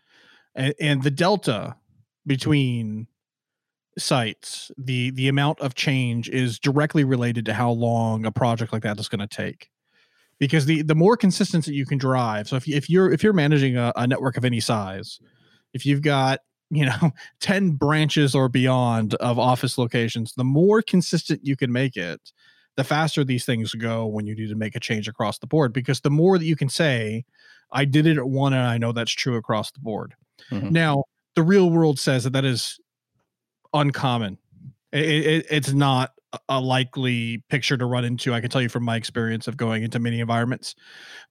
[0.55, 1.75] And, and the delta
[2.25, 3.07] between
[3.97, 8.83] sites, the the amount of change is directly related to how long a project like
[8.83, 9.69] that is going to take.
[10.39, 13.33] Because the the more consistency you can drive, so if you, if you're if you're
[13.33, 15.19] managing a, a network of any size,
[15.73, 21.41] if you've got you know 10 branches or beyond of office locations, the more consistent
[21.45, 22.33] you can make it,
[22.75, 25.71] the faster these things go when you need to make a change across the board.
[25.71, 27.25] Because the more that you can say,
[27.71, 30.15] I did it at one and I know that's true across the board.
[30.51, 30.71] Mhm.
[30.71, 31.03] Now,
[31.35, 32.79] the real world says that that is
[33.73, 34.37] uncommon.
[34.91, 36.11] It, it, it's not
[36.49, 38.33] a- likely picture to run into.
[38.33, 40.75] I can tell you from my experience of going into many environments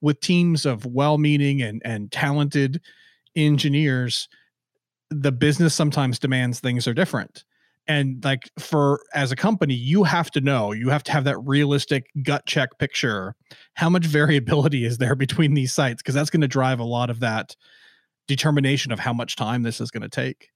[0.01, 2.81] with teams of well-meaning and and talented
[3.35, 4.27] engineers.
[5.09, 7.43] The business sometimes demands things are different,
[7.87, 11.37] and like for as a company you have to know you have to have that
[11.39, 13.35] realistic gut check picture
[13.73, 17.09] how much variability is there between these sites because that's going to drive a lot
[17.09, 17.55] of that
[18.27, 20.49] determination of how much time this is going to take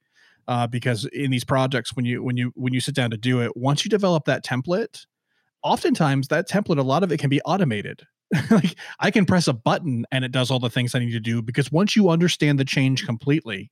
[0.48, 3.42] uh, because in these projects when you when you when you sit down to do
[3.42, 5.06] it once you develop that template
[5.64, 8.04] oftentimes that template a lot of it can be automated.
[8.52, 11.20] Like i can press a button and it does all the things i need to
[11.22, 13.72] do because once you understand the change completely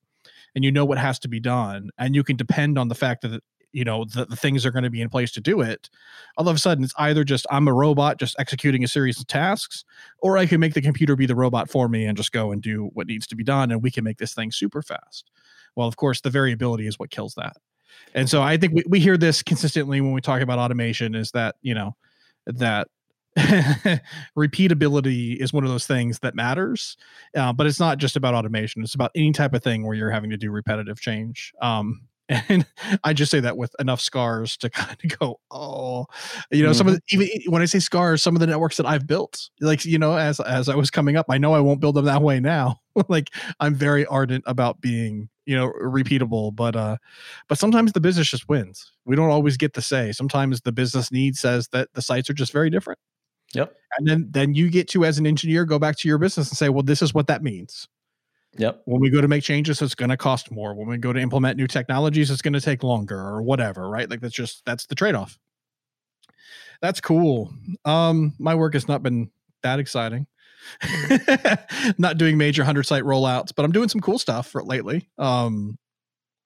[0.56, 3.22] and you know what has to be done and you can depend on the fact
[3.24, 5.90] that you know the, the things are going to be in place to do it
[6.38, 9.28] all of a sudden it's either just i'm a robot just executing a series of
[9.28, 9.84] tasks
[10.20, 12.62] or i can make the computer be the robot for me and just go and
[12.62, 15.30] do what needs to be done and we can make this thing super fast
[15.76, 17.58] well of course the variability is what kills that.
[18.14, 21.32] And so i think we, we hear this consistently when we talk about automation is
[21.32, 21.96] that you know
[22.46, 22.88] that
[24.38, 26.96] repeatability is one of those things that matters
[27.36, 28.82] uh, but it's not just about automation.
[28.82, 31.52] It's about any type of thing where you're having to do repetitive change.
[31.62, 32.66] Um, and
[33.04, 36.06] i just say that with enough scars to kind of go oh
[36.52, 36.78] you know mm-hmm.
[36.78, 37.20] some of mm-hmm.
[37.20, 40.00] the, even when i say scars some of the networks that i've built like you
[40.00, 42.40] know as as i was coming up i know i won't build them that way
[42.40, 46.98] now like i'm very ardent about being you know repeatable but uh
[47.48, 51.12] but sometimes the business just wins we don't always get to say sometimes the business
[51.12, 53.00] need says that the sites are just very different
[53.54, 53.74] Yep.
[53.98, 56.58] And then then you get to as an engineer go back to your business and
[56.58, 57.88] say, well, this is what that means.
[58.58, 58.84] Yep.
[58.86, 60.74] When we go to make changes, it's going to cost more.
[60.74, 64.10] When we go to implement new technologies, it's going to take longer or whatever, right?
[64.10, 65.38] Like that's just that's the trade-off.
[66.82, 67.54] That's cool.
[67.86, 69.30] Um my work has not been
[69.64, 70.28] that exciting.
[71.98, 75.10] not doing major 100 site rollouts, but I'm doing some cool stuff for lately.
[75.18, 75.78] Um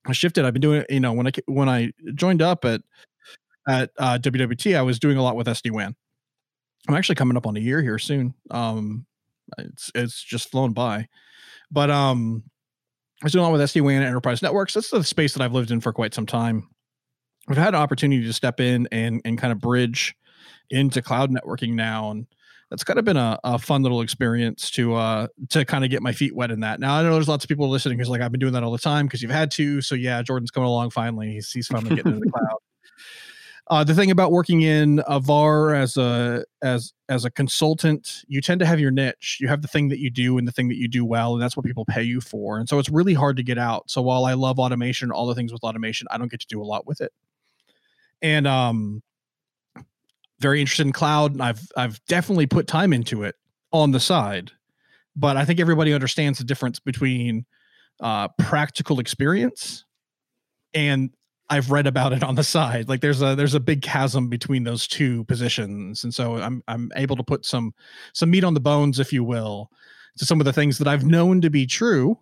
[0.08, 0.46] I shifted.
[0.46, 2.82] I've been doing, you know, when I when I joined up at
[3.68, 5.96] at uh, WWT, I was doing a lot with SD WAN.
[6.88, 8.34] I'm actually coming up on a year here soon.
[8.50, 9.06] Um,
[9.58, 11.08] it's it's just flown by,
[11.72, 12.44] but um,
[13.22, 14.74] I was doing a lot with SD WAN enterprise networks.
[14.74, 16.70] That's the space that I've lived in for quite some time.
[17.50, 20.16] I've had an opportunity to step in and and kind of bridge
[20.70, 22.28] into cloud networking now, and
[22.70, 26.02] that's kind of been a, a fun little experience to uh to kind of get
[26.02, 26.80] my feet wet in that.
[26.80, 28.72] Now I know there's lots of people listening who's like, I've been doing that all
[28.72, 29.82] the time because you've had to.
[29.82, 31.32] So yeah, Jordan's coming along finally.
[31.32, 32.60] He's he's finally getting into the cloud.
[33.70, 38.42] Uh, the thing about working in a VAR as a as as a consultant, you
[38.42, 39.38] tend to have your niche.
[39.40, 41.42] You have the thing that you do and the thing that you do well, and
[41.42, 42.58] that's what people pay you for.
[42.58, 43.90] And so it's really hard to get out.
[43.90, 46.60] So while I love automation, all the things with automation, I don't get to do
[46.60, 47.14] a lot with it.
[48.24, 49.04] And um,
[50.40, 53.36] very interested in cloud, and I've I've definitely put time into it
[53.72, 54.52] on the side.
[55.16, 57.46] But I think everybody understands the difference between
[58.00, 59.86] uh, practical experience
[60.74, 61.12] and
[61.50, 62.88] I've read about it on the side.
[62.88, 66.92] Like there's a there's a big chasm between those two positions, and so I'm I'm
[66.96, 67.74] able to put some
[68.14, 69.72] some meat on the bones, if you will,
[70.18, 72.18] to some of the things that I've known to be true.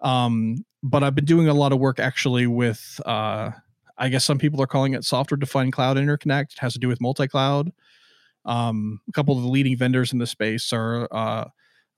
[0.00, 3.50] Um, but I've been doing a lot of work actually with uh,
[3.98, 6.52] I guess some people are calling it software defined cloud interconnect.
[6.52, 7.72] It has to do with multi cloud.
[8.44, 11.44] Um, a couple of the leading vendors in the space are uh,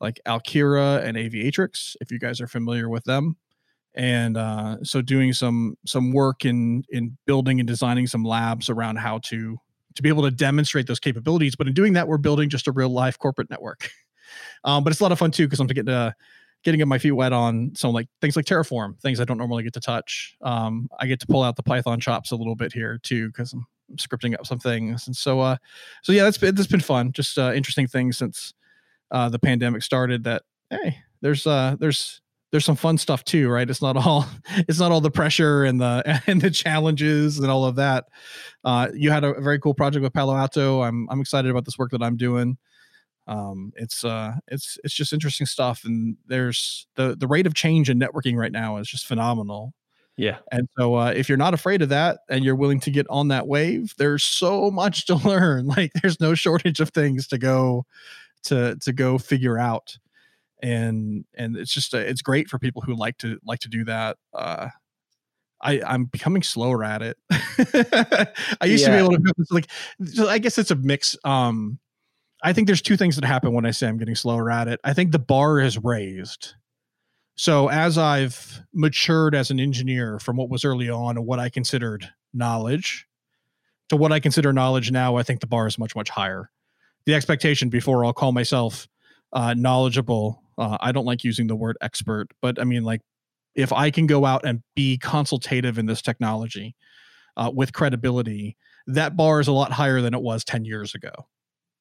[0.00, 1.96] like Alkira and Aviatrix.
[2.00, 3.36] If you guys are familiar with them
[3.94, 8.96] and uh, so doing some some work in in building and designing some labs around
[8.96, 9.58] how to
[9.94, 12.72] to be able to demonstrate those capabilities but in doing that we're building just a
[12.72, 13.90] real life corporate network.
[14.64, 16.12] Um, but it's a lot of fun too because i'm getting
[16.62, 19.72] getting my feet wet on some like things like terraform things i don't normally get
[19.72, 20.36] to touch.
[20.42, 23.54] Um, i get to pull out the python chops a little bit here too because
[23.54, 25.06] I'm, I'm, scripting up some things.
[25.06, 25.56] And so uh
[26.02, 28.52] so yeah that's been that's been fun just uh, interesting things since
[29.10, 33.68] uh, the pandemic started that hey there's uh there's there's some fun stuff too, right?
[33.68, 34.26] It's not all
[34.68, 38.06] it's not all the pressure and the and the challenges and all of that.
[38.64, 40.82] Uh, you had a very cool project with Palo Alto.
[40.82, 42.58] I'm I'm excited about this work that I'm doing.
[43.26, 47.90] Um, it's uh it's it's just interesting stuff, and there's the the rate of change
[47.90, 49.74] in networking right now is just phenomenal.
[50.18, 50.38] Yeah.
[50.50, 53.28] And so uh, if you're not afraid of that and you're willing to get on
[53.28, 55.66] that wave, there's so much to learn.
[55.66, 57.86] Like there's no shortage of things to go
[58.44, 59.96] to to go figure out
[60.62, 63.84] and and it's just a, it's great for people who like to like to do
[63.84, 64.68] that uh
[65.60, 67.16] I, I'm becoming slower at it.
[68.60, 69.00] I used yeah.
[69.00, 69.66] to be able to like
[70.04, 71.16] so I guess it's a mix.
[71.24, 71.78] Um
[72.42, 74.78] I think there's two things that happen when I say I'm getting slower at it.
[74.84, 76.54] I think the bar is raised.
[77.34, 81.48] So as I've matured as an engineer from what was early on and what I
[81.48, 83.06] considered knowledge
[83.88, 86.50] to what I consider knowledge now, I think the bar is much, much higher.
[87.06, 88.86] The expectation before I'll call myself
[89.32, 93.00] uh, knowledgeable uh, I don't like using the word expert, but I mean, like,
[93.54, 96.76] if I can go out and be consultative in this technology
[97.36, 98.56] uh, with credibility,
[98.86, 101.12] that bar is a lot higher than it was 10 years ago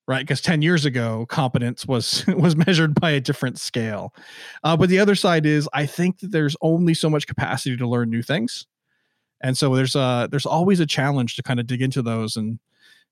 [0.08, 0.22] right?
[0.22, 4.14] Because 10 years ago competence was was measured by a different scale.
[4.64, 7.88] Uh, but the other side is i think that there's only so much capacity to
[7.88, 8.66] learn new things.
[9.42, 12.60] And so there's uh there's always a challenge to kind of dig into those and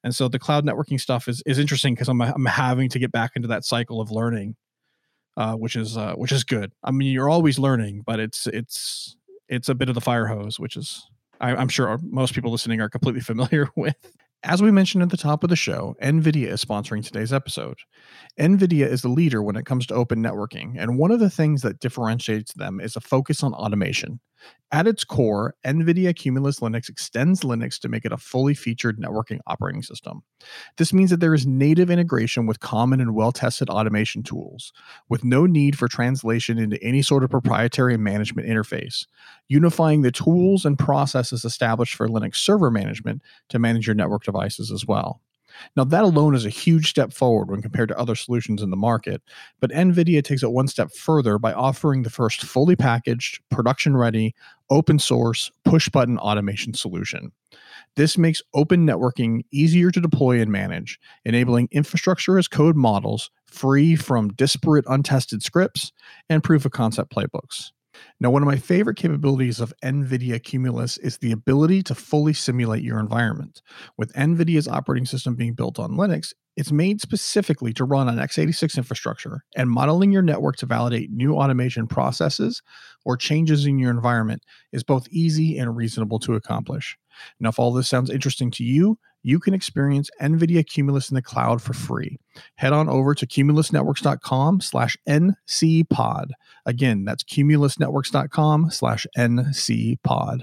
[0.04, 3.12] and so the cloud networking stuff is is interesting because I'm I'm having to get
[3.12, 4.56] back into that cycle of learning,
[5.38, 6.72] uh, which is uh, which is good.
[6.84, 9.18] I mean, you're always learning, but it's it's
[9.48, 11.08] it's a bit of the fire hose, which is
[11.40, 13.96] I, I'm sure most people listening are completely familiar with.
[14.44, 17.80] As we mentioned at the top of the show, NVIDIA is sponsoring today's episode.
[18.40, 21.64] NVIDIA is the leader when it comes to open networking, and one of the things
[21.64, 24.20] that differentiates them is a focus on automation.
[24.72, 29.40] At its core, NVIDIA Cumulus Linux extends Linux to make it a fully featured networking
[29.48, 30.24] operating system.
[30.78, 34.74] This means that there is native integration with common and well tested automation tools,
[35.08, 39.06] with no need for translation into any sort of proprietary management interface,
[39.48, 44.72] unifying the tools and processes established for Linux server management to manage your network devices
[44.72, 45.22] as well.
[45.76, 48.78] Now, that alone is a huge step forward when compared to other solutions in the
[48.78, 49.22] market,
[49.60, 54.34] but NVIDIA takes it one step further by offering the first fully packaged, production ready,
[54.70, 57.32] open source, push button automation solution.
[57.96, 63.96] This makes open networking easier to deploy and manage, enabling infrastructure as code models free
[63.96, 65.94] from disparate, untested scripts
[66.30, 67.72] and proof of concept playbooks.
[68.20, 72.84] Now, one of my favorite capabilities of NVIDIA Cumulus is the ability to fully simulate
[72.84, 73.62] your environment.
[73.98, 78.78] With NVIDIA's operating system being built on Linux, it's made specifically to run on x86
[78.78, 82.62] infrastructure, and modeling your network to validate new automation processes
[83.04, 84.42] or changes in your environment
[84.72, 86.98] is both easy and reasonable to accomplish.
[87.40, 91.22] Now, if all this sounds interesting to you, you can experience NVIDIA Cumulus in the
[91.22, 92.20] cloud for free.
[92.58, 96.28] Head on over to cumulusnetworks.com slash ncpod.
[96.68, 100.42] Again, that's cumulusnetworks.com slash ncpod.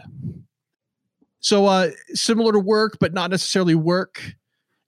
[1.38, 4.34] So uh, similar to work, but not necessarily work.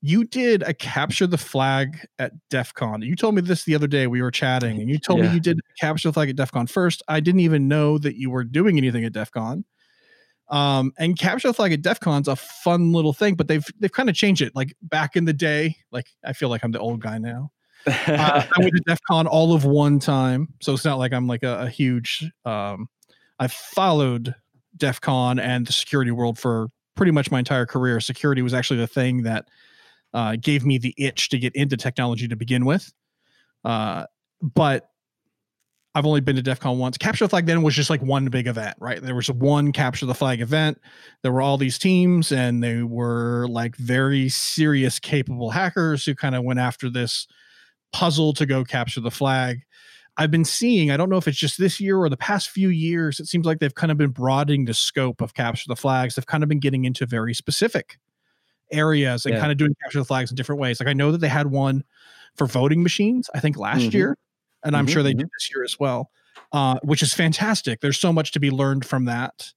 [0.00, 3.02] You did a capture the flag at DEF CON.
[3.02, 4.08] You told me this the other day.
[4.08, 5.28] We were chatting, and you told yeah.
[5.28, 7.00] me you did capture the flag at DEF CON first.
[7.06, 9.64] I didn't even know that you were doing anything at DEF CON.
[10.48, 13.92] Um, and capture the flag at DEF CON's a fun little thing, but they've they've
[13.92, 14.54] kind of changed it.
[14.54, 17.50] Like back in the day, like I feel like I'm the old guy now.
[17.86, 21.26] uh, I went to DEF CON all of one time, so it's not like I'm
[21.26, 22.30] like a, a huge.
[22.44, 22.88] Um,
[23.38, 24.34] I followed
[24.76, 28.00] DEF CON and the security world for pretty much my entire career.
[28.00, 29.48] Security was actually the thing that
[30.12, 32.92] uh, gave me the itch to get into technology to begin with.
[33.64, 34.06] Uh,
[34.40, 34.90] but
[35.94, 36.98] I've only been to DEF CON once.
[36.98, 39.00] Capture the Flag then was just like one big event, right?
[39.00, 40.80] There was one Capture the Flag event.
[41.22, 46.34] There were all these teams, and they were like very serious, capable hackers who kind
[46.34, 47.28] of went after this
[47.92, 49.60] puzzle to go capture the flag.
[50.16, 52.68] I've been seeing, I don't know if it's just this year or the past few
[52.68, 56.14] years, it seems like they've kind of been broadening the scope of capture the flags.
[56.14, 57.98] They've kind of been getting into very specific
[58.72, 59.40] areas and yeah.
[59.40, 60.80] kind of doing capture the flags in different ways.
[60.80, 61.84] Like I know that they had one
[62.36, 63.96] for voting machines, I think last mm-hmm.
[63.96, 64.18] year
[64.64, 65.20] and I'm mm-hmm, sure they mm-hmm.
[65.20, 66.10] did this year as well,
[66.52, 67.80] uh, which is fantastic.
[67.80, 69.52] There's so much to be learned from that.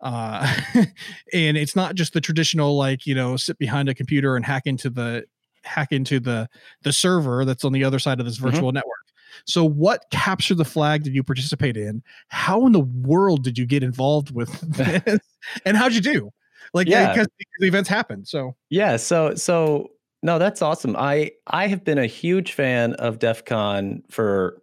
[0.00, 0.54] Uh,
[1.32, 4.62] and it's not just the traditional like you know sit behind a computer and hack
[4.66, 5.24] into the
[5.64, 6.48] hack into the
[6.82, 8.46] the server that's on the other side of this mm-hmm.
[8.46, 8.76] virtual mm-hmm.
[8.76, 9.06] network.
[9.44, 12.02] So, what capture the flag did you participate in?
[12.28, 15.20] How in the world did you get involved with this?
[15.64, 16.30] and how'd you do?
[16.72, 17.28] Like, yeah, because
[17.60, 18.26] the events happened.
[18.26, 19.90] So, yeah, so so
[20.22, 20.96] no, that's awesome.
[20.96, 24.62] I I have been a huge fan of DEF CON for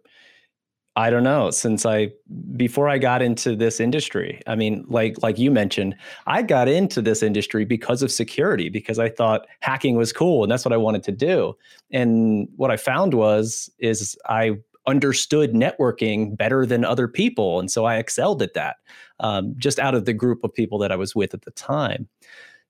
[0.96, 2.10] I don't know since I
[2.56, 4.40] before I got into this industry.
[4.46, 5.96] I mean, like like you mentioned,
[6.26, 10.52] I got into this industry because of security because I thought hacking was cool and
[10.52, 11.56] that's what I wanted to do.
[11.90, 17.86] And what I found was is I understood networking better than other people, and so
[17.86, 18.76] I excelled at that.
[19.20, 22.08] Um, just out of the group of people that I was with at the time.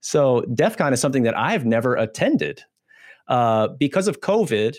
[0.00, 2.62] So DEF CON is something that I've never attended.
[3.28, 4.76] Uh, because of COVID,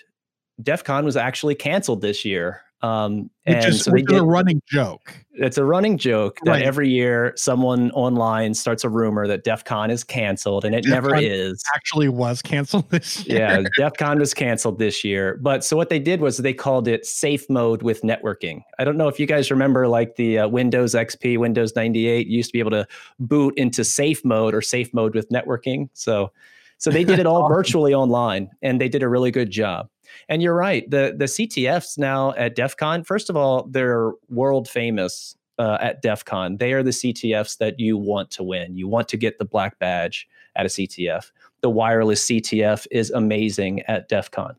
[0.62, 2.62] DEF CON was actually canceled this year.
[2.82, 5.12] Um, and which is, so which is a running joke.
[5.32, 9.90] It's a running joke that every year someone online starts a rumor that DEF CON
[9.90, 11.64] is canceled, and it DEF never CON is.
[11.74, 13.40] Actually, was canceled this year.
[13.40, 15.40] Yeah, DEF CON was canceled this year.
[15.42, 18.62] But so what they did was they called it safe mode with networking.
[18.78, 22.50] I don't know if you guys remember, like the uh, Windows XP, Windows 98 used
[22.50, 22.88] to be able to
[23.20, 25.90] boot into safe mode or safe mode with networking.
[25.94, 26.32] So
[26.78, 29.90] so they did it all virtually online, and they did a really good job.
[30.30, 30.90] And you're right.
[30.90, 36.02] The the CTFs now at DEF CON, first of all, they're world famous uh, at
[36.02, 36.58] DEF CON.
[36.58, 38.76] They are the CTFs that you want to win.
[38.76, 41.32] You want to get the black badge at a CTF.
[41.62, 44.56] The wireless CTF is amazing at DEF CON.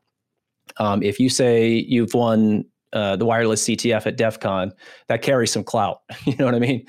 [0.79, 4.73] Um, if you say you've won uh, the wireless CTF at DEF CON,
[5.09, 6.03] that carries some clout.
[6.25, 6.85] you know what I mean?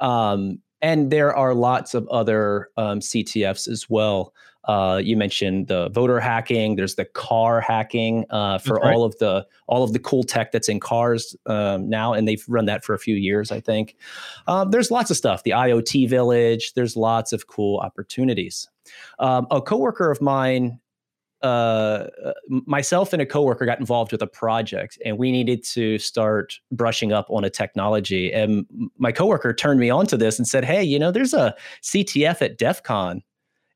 [0.00, 4.34] Um, and there are lots of other um, CTFs as well.
[4.64, 6.76] Uh, you mentioned the voter hacking.
[6.76, 8.94] There's the car hacking uh, for right.
[8.94, 12.44] all of the all of the cool tech that's in cars um, now, and they've
[12.48, 13.96] run that for a few years, I think.
[14.46, 15.42] Um, there's lots of stuff.
[15.42, 16.74] The IoT village.
[16.74, 18.68] There's lots of cool opportunities.
[19.18, 20.80] Um, a coworker of mine
[21.42, 22.06] uh,
[22.48, 27.12] myself and a coworker got involved with a project and we needed to start brushing
[27.12, 28.32] up on a technology.
[28.32, 28.64] And
[28.96, 32.42] my coworker turned me on to this and said, Hey, you know, there's a CTF
[32.42, 33.22] at DEF CON.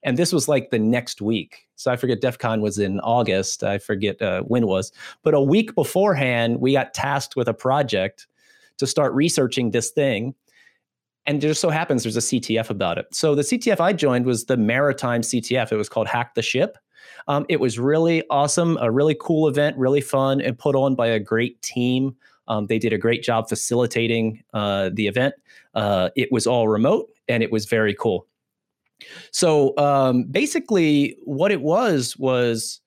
[0.07, 1.67] And this was like the next week.
[1.75, 3.65] So I forget DEF CON was in August.
[3.65, 4.93] I forget uh, when it was.
[5.25, 8.29] But a week beforehand, we got tasked with a project
[8.79, 10.37] to start researching this thing.
[11.27, 13.07] And it just so happens there's a CTF about it.
[13.13, 15.73] So the CTF I joined was the Maritime CTF.
[15.73, 16.79] It was called Hack the Ship.
[17.27, 21.09] Um, it was really awesome, a really cool event, really fun, and put on by
[21.09, 22.15] a great team.
[22.47, 25.35] Um, they did a great job facilitating uh, the event.
[25.75, 28.29] Uh, it was all remote and it was very cool.
[29.31, 32.81] So um, basically, what it was was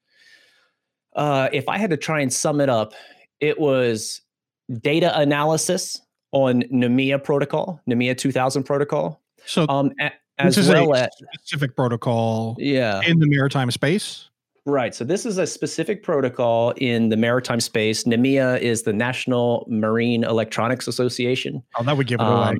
[1.16, 2.94] uh, if I had to try and sum it up,
[3.40, 4.22] it was
[4.82, 6.00] data analysis
[6.32, 9.22] on NMEA protocol, NMEA 2000 protocol.
[9.46, 13.02] So, um, a, as well as specific protocol yeah.
[13.06, 14.30] in the maritime space.
[14.66, 14.94] Right.
[14.94, 18.04] So this is a specific protocol in the maritime space.
[18.04, 21.64] NMEA is the National Marine Electronics Association.
[21.78, 22.60] Oh, that would give it um, away.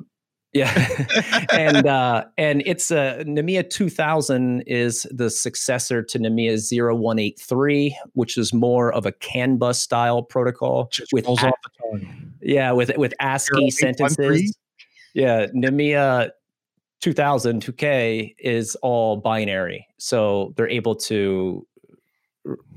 [0.52, 0.88] Yeah,
[1.52, 8.36] and uh, and it's a uh, NMEA 2000 is the successor to NMEA 0183, which
[8.36, 11.52] is more of a CAN bus style protocol Just with a-
[12.40, 14.56] yeah with with ASCII sentences.
[15.14, 16.30] Yeah, NMEA
[17.00, 21.64] 2000 2K is all binary, so they're able to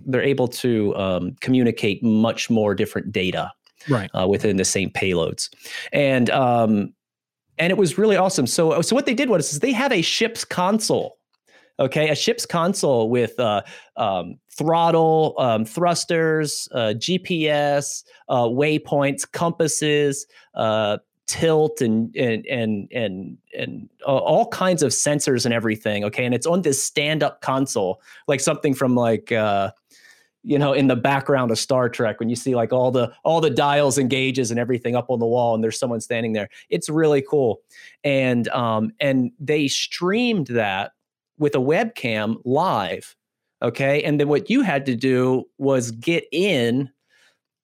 [0.05, 3.51] they're able to um, communicate much more different data
[3.89, 4.09] right.
[4.13, 5.49] uh, within the same payloads.
[5.91, 6.93] And um,
[7.58, 8.47] and it was really awesome.
[8.47, 11.18] So so what they did was they have a ship's console
[11.80, 12.10] okay?
[12.10, 13.62] A ship's console with uh,
[13.97, 20.26] um, throttle um, thrusters uh, gps uh, waypoints compasses
[20.56, 26.26] uh, tilt and and and and and uh, all kinds of sensors and everything okay?
[26.26, 29.72] And it's on this stand up console like something from like uh
[30.44, 33.41] you know in the background of star trek when you see like all the all
[33.41, 36.50] the dials and gauges and everything up on the wall and there's someone standing there.
[36.70, 37.62] It's really cool.
[38.04, 40.91] And um and they streamed that
[41.38, 43.16] with a webcam live
[43.62, 44.04] okay?
[44.04, 46.89] And then what you had to do was get in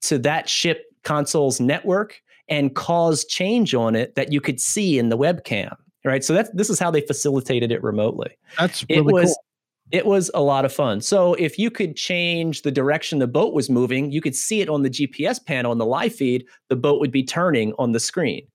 [0.02, 5.10] to that ship console's network and cause change on it that you could see in
[5.10, 5.76] the webcam
[6.06, 6.24] right?
[6.24, 8.38] So that's this is how they facilitated it remotely.
[8.58, 9.46] That's really it was cool.
[9.92, 13.54] It was a lot of fun so if you could change the direction the boat
[13.54, 16.76] was moving you could see it on the gps panel in the live feed the
[16.76, 18.46] boat would be turning on the screen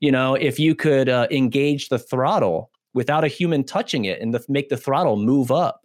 [0.00, 4.34] you know if you could uh, engage the throttle without a human touching it and
[4.34, 5.82] the, make the throttle move up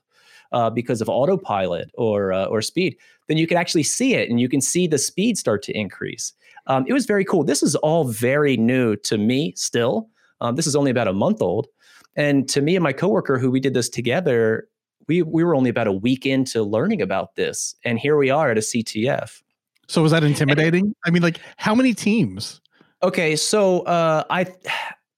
[0.51, 2.95] uh, because of autopilot or uh, or speed,
[3.27, 6.33] then you can actually see it and you can see the speed start to increase.
[6.67, 7.43] Um, it was very cool.
[7.43, 10.09] This is all very new to me still.
[10.41, 11.67] Um, this is only about a month old.
[12.15, 14.67] And to me and my coworker, who we did this together,
[15.07, 17.75] we, we were only about a week into learning about this.
[17.83, 19.41] And here we are at a CTF.
[19.87, 20.85] So was that intimidating?
[20.85, 22.61] And, I mean, like how many teams?
[23.03, 24.47] Okay, so uh, I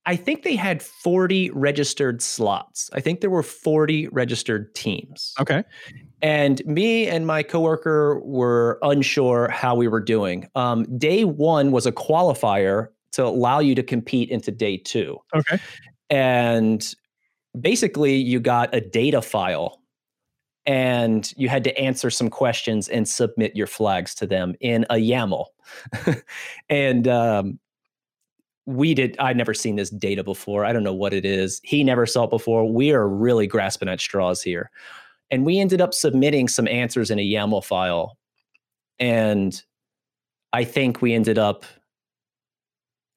[0.06, 2.90] I think they had 40 registered slots.
[2.94, 5.34] I think there were 40 registered teams.
[5.40, 5.64] Okay.
[6.22, 10.48] And me and my coworker were unsure how we were doing.
[10.56, 15.18] Um, day one was a qualifier to allow you to compete into day two.
[15.36, 15.60] Okay.
[16.10, 16.94] And
[17.60, 19.79] basically, you got a data file
[20.66, 24.96] and you had to answer some questions and submit your flags to them in a
[24.96, 25.46] YAML.
[26.70, 27.60] and um,
[28.66, 30.64] we did i'd never seen this data before.
[30.64, 31.60] I don't know what it is.
[31.64, 32.72] He never saw it before.
[32.72, 34.70] We are really grasping at straws here.
[35.32, 38.18] And we ended up submitting some answers in a yaml file.
[39.00, 39.62] And
[40.54, 41.66] i think we ended up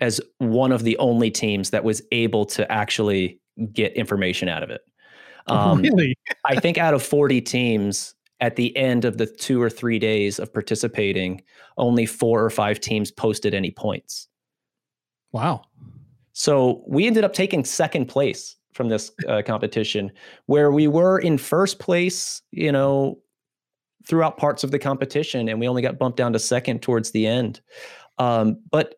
[0.00, 3.40] as one of the only teams that was able to actually
[3.72, 4.82] get information out of it
[5.48, 9.70] um, really i think out of 40 teams at the end of the two or
[9.70, 11.42] three days of participating
[11.76, 14.28] only four or five teams posted any points
[15.32, 15.62] Wow.
[16.34, 20.12] So we ended up taking second place from this uh, competition,
[20.46, 23.18] where we were in first place, you know,
[24.06, 27.26] throughout parts of the competition, and we only got bumped down to second towards the
[27.26, 27.60] end.
[28.18, 28.96] Um, but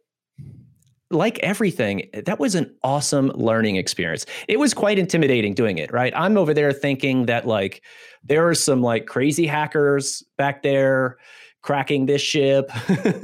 [1.15, 4.27] like everything, that was an awesome learning experience.
[4.49, 6.13] It was quite intimidating doing it, right?
[6.17, 7.83] I'm over there thinking that like
[8.23, 11.17] there are some like crazy hackers back there
[11.63, 12.71] cracking this ship.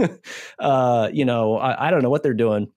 [0.59, 2.71] uh, you know, I, I don't know what they're doing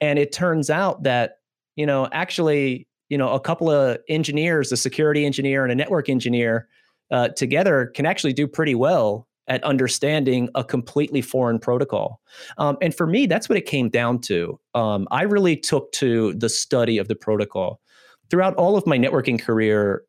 [0.00, 1.38] and it turns out that,
[1.74, 6.08] you know, actually you know a couple of engineers, a security engineer and a network
[6.08, 6.68] engineer,
[7.10, 12.20] uh, together can actually do pretty well at understanding a completely foreign protocol.
[12.58, 14.58] Um, and for me, that's what it came down to.
[14.74, 17.80] Um, I really took to the study of the protocol.
[18.28, 20.02] Throughout all of my networking career,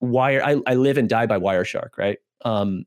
[0.00, 2.18] Wire, I, I live and die by Wireshark, right?
[2.44, 2.84] Um,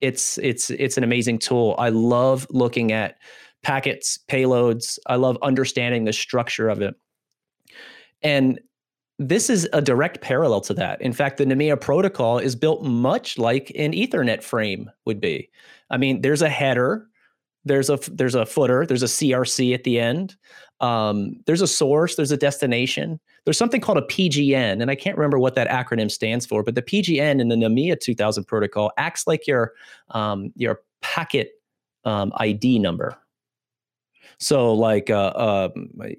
[0.00, 1.74] it's it's it's an amazing tool.
[1.78, 3.16] I love looking at
[3.62, 4.98] packets, payloads.
[5.06, 6.94] I love understanding the structure of it.
[8.22, 8.60] And
[9.20, 11.00] this is a direct parallel to that.
[11.02, 15.50] In fact, the NMEA protocol is built much like an Ethernet frame would be.
[15.90, 17.06] I mean, there's a header,
[17.66, 20.36] there's a there's a footer, there's a CRC at the end,
[20.80, 23.20] um, there's a source, there's a destination.
[23.44, 26.74] There's something called a PGN, and I can't remember what that acronym stands for, but
[26.74, 29.74] the PGN in the NMEA 2000 protocol acts like your
[30.10, 31.52] um, your packet
[32.06, 33.18] um, ID number,
[34.40, 35.68] so like uh, uh,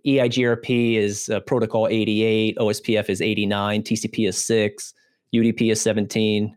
[0.06, 4.94] EIGRP is uh, protocol 88, OSPF is 89, TCP is 6,
[5.34, 6.56] UDP is 17.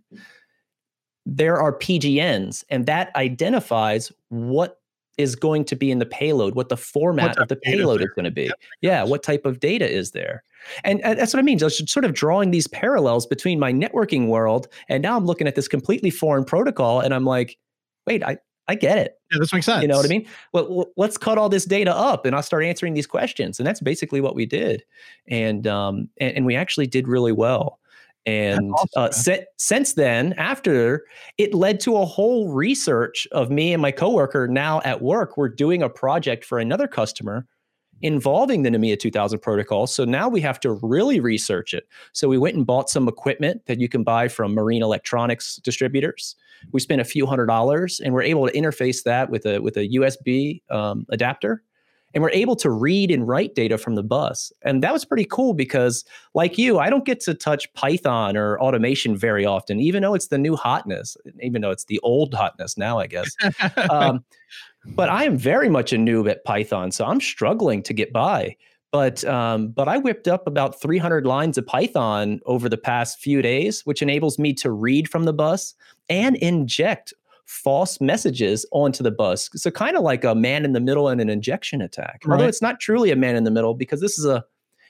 [1.26, 4.78] There are PGNs, and that identifies what
[5.16, 8.08] is going to be in the payload, what the format what of the payload is,
[8.14, 8.44] going to be.
[8.44, 8.60] Yep.
[8.82, 10.42] Yeah, what type of data is there?
[10.82, 11.58] And, and that's what I mean.
[11.58, 15.54] Just sort of drawing these parallels between my networking world and now I'm looking at
[15.54, 17.56] this completely foreign protocol, and I'm like,
[18.06, 18.36] wait, I
[18.68, 19.18] I get it.
[19.30, 19.82] Yeah, this makes sense.
[19.82, 20.26] You know what I mean?
[20.52, 23.58] Well, let's cut all this data up, and I'll start answering these questions.
[23.58, 24.84] And that's basically what we did,
[25.28, 27.78] and um, and, and we actually did really well.
[28.26, 31.04] And awesome, uh, se- since then, after
[31.36, 35.36] it led to a whole research of me and my coworker now at work.
[35.36, 37.46] We're doing a project for another customer
[38.04, 39.86] involving the NMEA 2000 protocol.
[39.86, 41.88] So now we have to really research it.
[42.12, 46.36] So we went and bought some equipment that you can buy from marine electronics distributors.
[46.70, 49.78] We spent a few hundred dollars, and we're able to interface that with a with
[49.78, 51.62] a USB um, adapter,
[52.14, 54.52] and we're able to read and write data from the bus.
[54.62, 58.58] And that was pretty cool because, like you, I don't get to touch Python or
[58.60, 62.78] automation very often, even though it's the new hotness, even though it's the old hotness
[62.78, 63.30] now, I guess.
[63.90, 64.24] um,
[64.86, 68.56] but I am very much a noob at Python, so I'm struggling to get by.
[68.92, 73.42] But um, but I whipped up about 300 lines of Python over the past few
[73.42, 75.74] days, which enables me to read from the bus
[76.08, 77.12] and inject
[77.46, 79.50] false messages onto the bus.
[79.54, 82.22] So kind of like a man in the middle and an injection attack.
[82.24, 82.34] Right.
[82.34, 84.44] Although it's not truly a man in the middle because this is a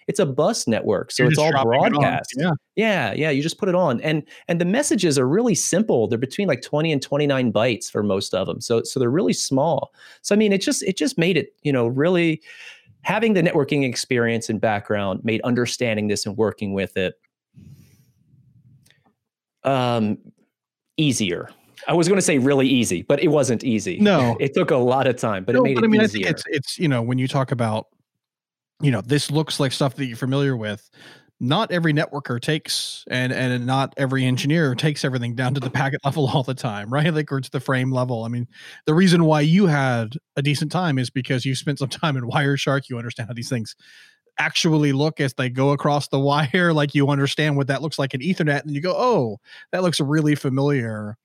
[0.07, 3.59] it's a bus network so You're it's all broadcast it yeah yeah yeah you just
[3.59, 7.01] put it on and and the messages are really simple they're between like 20 and
[7.01, 9.93] 29 bytes for most of them so so they're really small
[10.23, 12.43] so i mean it just it just made it you know really
[13.03, 17.15] having the networking experience and background made understanding this and working with it
[19.65, 20.19] um
[20.97, 21.49] easier
[21.87, 23.99] I was going to say really easy, but it wasn't easy.
[23.99, 26.03] No, it took a lot of time, but no, it made but it I mean,
[26.03, 26.23] easier.
[26.23, 27.87] I think it's it's you know when you talk about
[28.81, 30.91] you know, this looks like stuff that you're familiar with.
[31.41, 36.01] Not every networker takes and and not every engineer takes everything down to the packet
[36.05, 37.13] level all the time, right?
[37.13, 38.25] Like or to the frame level.
[38.25, 38.47] I mean,
[38.87, 42.25] the reason why you had a decent time is because you spent some time in
[42.31, 42.89] Wireshark.
[42.89, 43.75] You understand how these things
[44.39, 46.73] actually look as they go across the wire.
[46.73, 49.39] Like you understand what that looks like in Ethernet, and you go, "Oh,
[49.73, 51.17] that looks really familiar."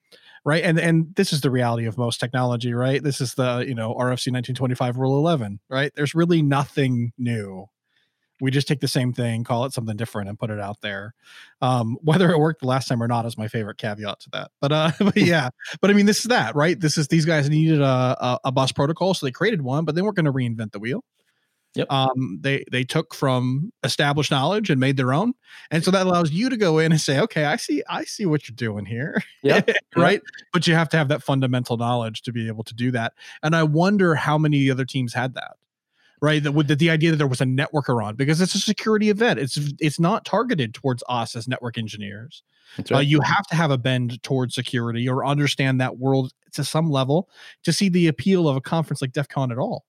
[0.45, 0.63] Right?
[0.63, 3.03] And and this is the reality of most technology right?
[3.03, 5.91] This is the you know rfc 1925 rule 11 right?
[5.95, 7.65] There's really nothing new.
[8.41, 11.13] We just take the same thing call it something different and put it out there.
[11.61, 14.51] Um, whether it worked the last time or not is my favorite caveat to that.
[14.61, 15.49] But uh but yeah
[15.81, 16.79] but i mean this is that right?
[16.79, 19.95] This is these guys needed a, a, a bus protocol so they created one but
[19.95, 21.03] they weren't going to reinvent the wheel
[21.75, 21.91] Yep.
[21.91, 25.33] Um, they they took from established knowledge and made their own,
[25.69, 28.25] and so that allows you to go in and say, okay, I see, I see
[28.25, 29.21] what you're doing here.
[29.43, 29.61] Yeah.
[29.95, 30.21] right.
[30.51, 33.13] But you have to have that fundamental knowledge to be able to do that.
[33.43, 35.57] And I wonder how many other teams had that.
[36.21, 38.59] Right, that with the, the idea that there was a networker on because it's a
[38.59, 39.39] security event.
[39.39, 42.43] It's it's not targeted towards us as network engineers.
[42.77, 42.97] Uh, right.
[42.97, 46.91] Uh, you have to have a bend towards security or understand that world to some
[46.91, 47.29] level
[47.63, 49.85] to see the appeal of a conference like DEF CON at all.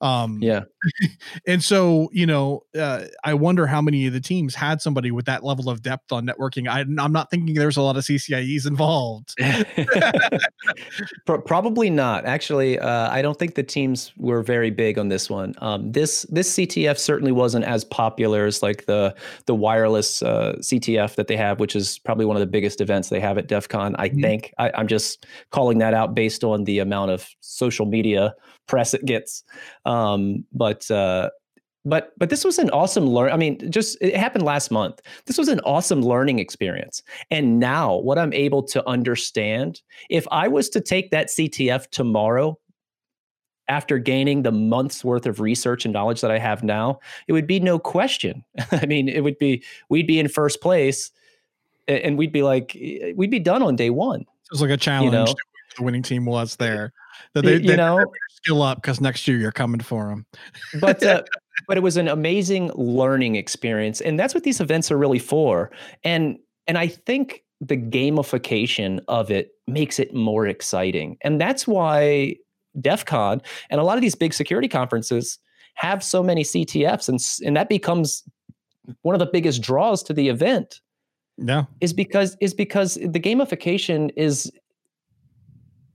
[0.00, 0.64] Um, yeah.
[1.46, 5.26] and so, you know, uh, I wonder how many of the teams had somebody with
[5.26, 6.68] that level of depth on networking.
[6.68, 9.34] I, am not thinking there's a lot of CCIEs involved.
[11.46, 12.26] Probably not.
[12.26, 15.54] Actually, uh, I don't think the teams were very big on this one.
[15.58, 19.14] Um, this this CTF certainly wasn't as popular as like the
[19.46, 23.08] the wireless uh, CTF that they have, which is probably one of the biggest events
[23.08, 23.96] they have at DEF CON.
[23.98, 24.20] I mm-hmm.
[24.20, 28.34] think I, I'm just calling that out based on the amount of social media
[28.68, 29.42] press it gets.
[29.88, 31.30] Um, but uh,
[31.84, 33.32] but but this was an awesome learn.
[33.32, 35.00] I mean, just it happened last month.
[35.24, 37.02] This was an awesome learning experience.
[37.30, 39.80] And now, what I'm able to understand,
[40.10, 42.58] if I was to take that CTF tomorrow,
[43.68, 47.46] after gaining the month's worth of research and knowledge that I have now, it would
[47.46, 48.44] be no question.
[48.72, 51.10] I mean, it would be we'd be in first place,
[51.88, 52.76] and we'd be like
[53.16, 54.20] we'd be done on day one.
[54.20, 55.12] It was like a challenge.
[55.14, 55.34] You know?
[55.78, 56.92] The winning team was there.
[57.34, 58.04] That they, you they, know
[58.42, 60.26] skill up because next year you're coming for them.
[60.80, 61.22] but uh,
[61.68, 65.70] but it was an amazing learning experience, and that's what these events are really for.
[66.04, 72.36] And and I think the gamification of it makes it more exciting, and that's why
[72.80, 75.38] DEF CON and a lot of these big security conferences
[75.74, 78.24] have so many CTFs, and and that becomes
[79.02, 80.80] one of the biggest draws to the event.
[81.36, 84.50] Yeah, is because is because the gamification is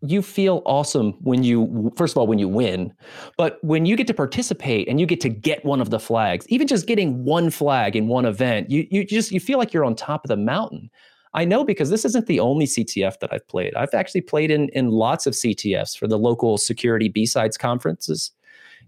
[0.05, 2.93] you feel awesome when you first of all when you win
[3.37, 6.45] but when you get to participate and you get to get one of the flags
[6.49, 9.85] even just getting one flag in one event you you just you feel like you're
[9.85, 10.89] on top of the mountain
[11.33, 14.67] i know because this isn't the only ctf that i've played i've actually played in
[14.69, 18.31] in lots of ctfs for the local security b-sides conferences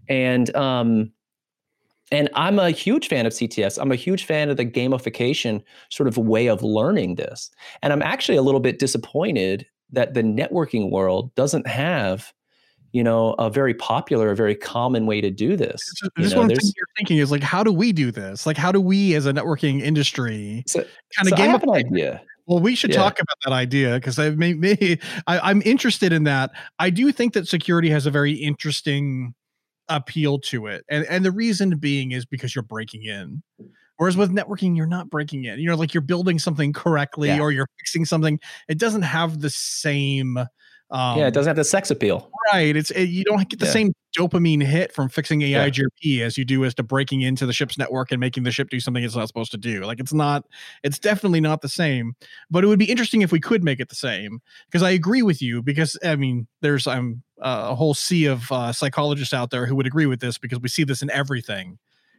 [0.08, 1.10] and um
[2.12, 3.80] and I'm a huge fan of CTFs.
[3.80, 7.50] I'm a huge fan of the gamification sort of way of learning this.
[7.82, 12.32] And I'm actually a little bit disappointed that the networking world doesn't have
[12.92, 15.82] you know a very popular a very common way to do this
[16.16, 18.72] just, know, one thing you're thinking is like how do we do this like how
[18.72, 20.80] do we as a networking industry so,
[21.16, 22.96] kind of so game up an idea well, we should yeah.
[22.96, 26.52] talk about that idea because I may, I, I'm interested in that.
[26.78, 29.34] I do think that security has a very interesting
[29.88, 33.42] appeal to it, and and the reason being is because you're breaking in.
[33.96, 35.58] Whereas with networking, you're not breaking it.
[35.58, 37.40] You know, like you're building something correctly yeah.
[37.40, 38.38] or you're fixing something.
[38.68, 40.38] It doesn't have the same.
[40.88, 42.30] Um, yeah, it doesn't have the sex appeal.
[42.52, 42.76] Right.
[42.76, 43.72] It's it, you don't get the yeah.
[43.72, 46.24] same dopamine hit from fixing EIGRP yeah.
[46.24, 48.78] as you do as to breaking into the ship's network and making the ship do
[48.78, 49.84] something it's not supposed to do.
[49.84, 50.44] Like it's not.
[50.84, 52.14] It's definitely not the same.
[52.50, 54.40] But it would be interesting if we could make it the same.
[54.66, 55.62] Because I agree with you.
[55.62, 59.74] Because I mean, there's I'm uh, a whole sea of uh, psychologists out there who
[59.74, 61.78] would agree with this because we see this in everything.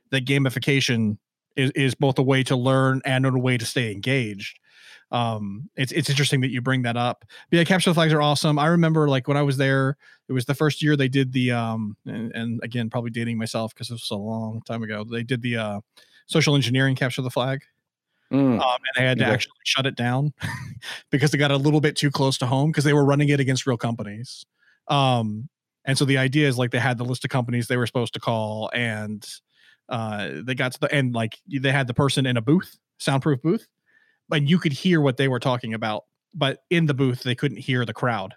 [0.10, 1.18] That gamification
[1.58, 4.60] is, is both a way to learn and a way to stay engaged.
[5.12, 7.26] Um it's it's interesting that you bring that up.
[7.50, 8.60] But yeah capture the flags are awesome.
[8.60, 9.98] I remember like when i was there
[10.28, 13.74] it was the first year they did the um and, and again probably dating myself
[13.74, 15.80] because it was a long time ago they did the uh
[16.28, 17.64] social engineering capture the flag.
[18.30, 18.60] Mm.
[18.60, 19.32] um, and they had to yeah.
[19.32, 20.34] actually shut it down
[21.12, 23.40] because they got a little bit too close to home because they were running it
[23.40, 24.46] against real companies.
[24.90, 25.50] Um
[25.86, 28.14] and so the idea is like they had the list of companies they were supposed
[28.14, 29.26] to call and
[29.90, 33.42] uh, they got to the end like they had the person in a booth, soundproof
[33.42, 33.68] booth,
[34.32, 37.58] and you could hear what they were talking about, but in the booth they couldn't
[37.58, 38.36] hear the crowd.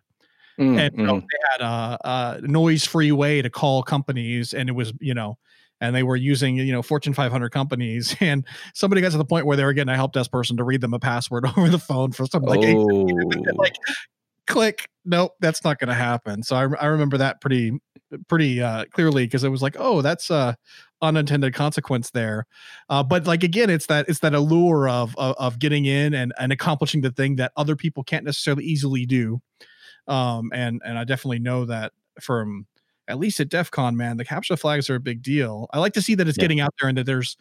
[0.58, 1.20] Mm, and you know, mm.
[1.20, 5.38] they had a, a noise-free way to call companies, and it was you know,
[5.80, 8.44] and they were using you know Fortune 500 companies, and
[8.74, 10.80] somebody got to the point where they were getting a help desk person to read
[10.80, 13.08] them a password over the phone for something like, oh.
[13.54, 13.76] like
[14.46, 17.78] click nope that's not going to happen so I, I remember that pretty
[18.26, 20.54] pretty uh clearly because it was like oh that's uh
[21.02, 22.46] unintended consequence there.
[22.88, 26.32] Uh, but like again, it's that it's that allure of, of, of getting in and
[26.38, 29.40] and accomplishing the thing that other people can't necessarily easily do.
[30.06, 32.66] Um, and and I definitely know that from
[33.08, 35.68] at least at DEF CON, man, the capture the flags are a big deal.
[35.72, 36.42] I like to see that it's yeah.
[36.42, 37.36] getting out there and that there's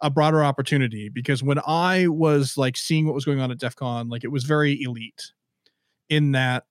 [0.00, 3.74] a broader opportunity because when I was like seeing what was going on at DEF
[3.76, 5.32] CON, like it was very elite
[6.08, 6.64] in that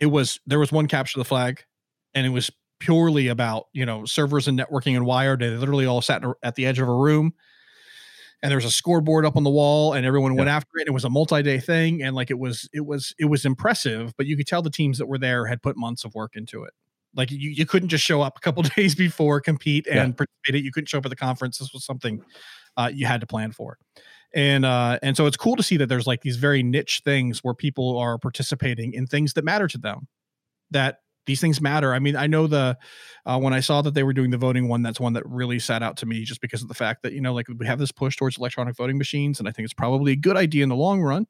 [0.00, 1.64] it was there was one capture the flag
[2.14, 5.40] and it was purely about you know servers and networking and wired.
[5.40, 7.32] They literally all sat at the edge of a room,
[8.42, 10.38] and there was a scoreboard up on the wall, and everyone yeah.
[10.38, 10.86] went after it.
[10.86, 14.12] It was a multi-day thing, and like it was, it was, it was impressive.
[14.16, 16.64] But you could tell the teams that were there had put months of work into
[16.64, 16.72] it.
[17.14, 20.02] Like you, you couldn't just show up a couple days before, compete and yeah.
[20.16, 20.64] participate.
[20.64, 21.58] You couldn't show up at the conference.
[21.58, 22.22] This was something
[22.76, 23.78] uh, you had to plan for
[24.34, 27.40] and uh and so it's cool to see that there's like these very niche things
[27.42, 30.08] where people are participating in things that matter to them
[30.70, 31.92] that these things matter.
[31.92, 32.78] I mean, I know the
[33.24, 35.58] uh, when I saw that they were doing the voting one, that's one that really
[35.58, 37.78] sat out to me just because of the fact that you know, like we have
[37.78, 40.68] this push towards electronic voting machines, and I think it's probably a good idea in
[40.68, 41.26] the long run.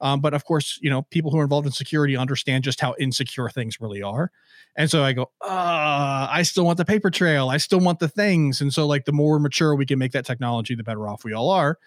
[0.00, 2.94] Um, but of course, you know, people who are involved in security understand just how
[2.98, 4.30] insecure things really are.
[4.76, 7.48] And so I go, uh, I still want the paper trail.
[7.48, 8.60] I still want the things.
[8.60, 11.32] And so, like, the more mature we can make that technology, the better off we
[11.32, 11.78] all are.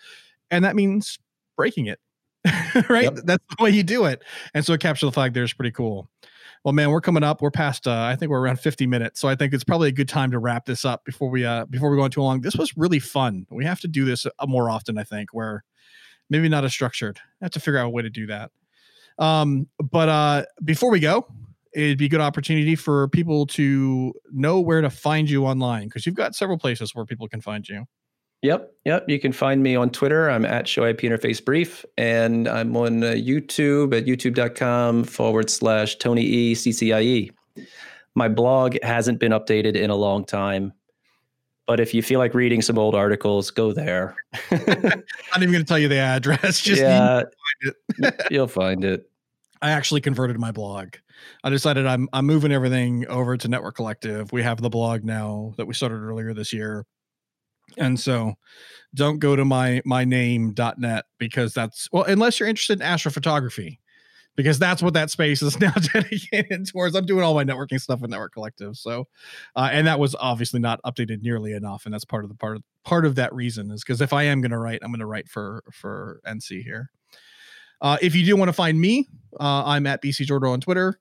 [0.50, 1.20] And that means
[1.56, 2.00] breaking it,
[2.90, 3.04] right?
[3.04, 3.20] Yep.
[3.24, 4.22] That's the way you do it.
[4.54, 6.10] And so, capture the flag there is pretty cool.
[6.64, 7.42] Well, man, we're coming up.
[7.42, 7.88] We're past.
[7.88, 10.30] Uh, I think we're around 50 minutes, so I think it's probably a good time
[10.32, 12.42] to wrap this up before we uh before we go on too long.
[12.42, 13.48] This was really fun.
[13.50, 14.98] We have to do this uh, more often.
[14.98, 15.64] I think where
[16.30, 17.20] maybe not as structured.
[17.42, 18.52] I have to figure out a way to do that.
[19.18, 21.26] Um, but uh, before we go,
[21.74, 26.06] it'd be a good opportunity for people to know where to find you online because
[26.06, 27.86] you've got several places where people can find you.
[28.42, 29.06] Yep, yep.
[29.08, 30.30] You can find me on Twitter.
[30.30, 35.98] I'm at Show IP Interface Brief, and I'm on uh, YouTube at youtube.com forward slash
[35.98, 37.32] Tony E CCIE.
[38.16, 40.74] My blog hasn't been updated in a long time.
[41.68, 44.16] But if you feel like reading some old articles, go there.
[44.52, 46.60] I'm not even going to tell you the address.
[46.62, 47.24] Just yeah,
[48.02, 49.10] find you'll find it.
[49.62, 50.96] I actually converted my blog.
[51.44, 54.32] I decided I'm I'm moving everything over to Network Collective.
[54.32, 56.86] We have the blog now that we started earlier this year.
[57.78, 58.36] And so
[58.94, 63.78] don't go to my my name.net because that's well unless you're interested in astrophotography
[64.36, 66.96] because that's what that space is now dedicated towards.
[66.96, 69.08] I'm doing all my networking stuff with Network Collective, so
[69.56, 72.58] uh, and that was obviously not updated nearly enough, and that's part of the part
[72.58, 75.00] of part of that reason is because if I am going to write, I'm going
[75.00, 76.90] to write for for NC here.
[77.82, 79.08] Uh, if you do want to find me,
[79.40, 81.00] uh, I'm at BC Jordan on Twitter,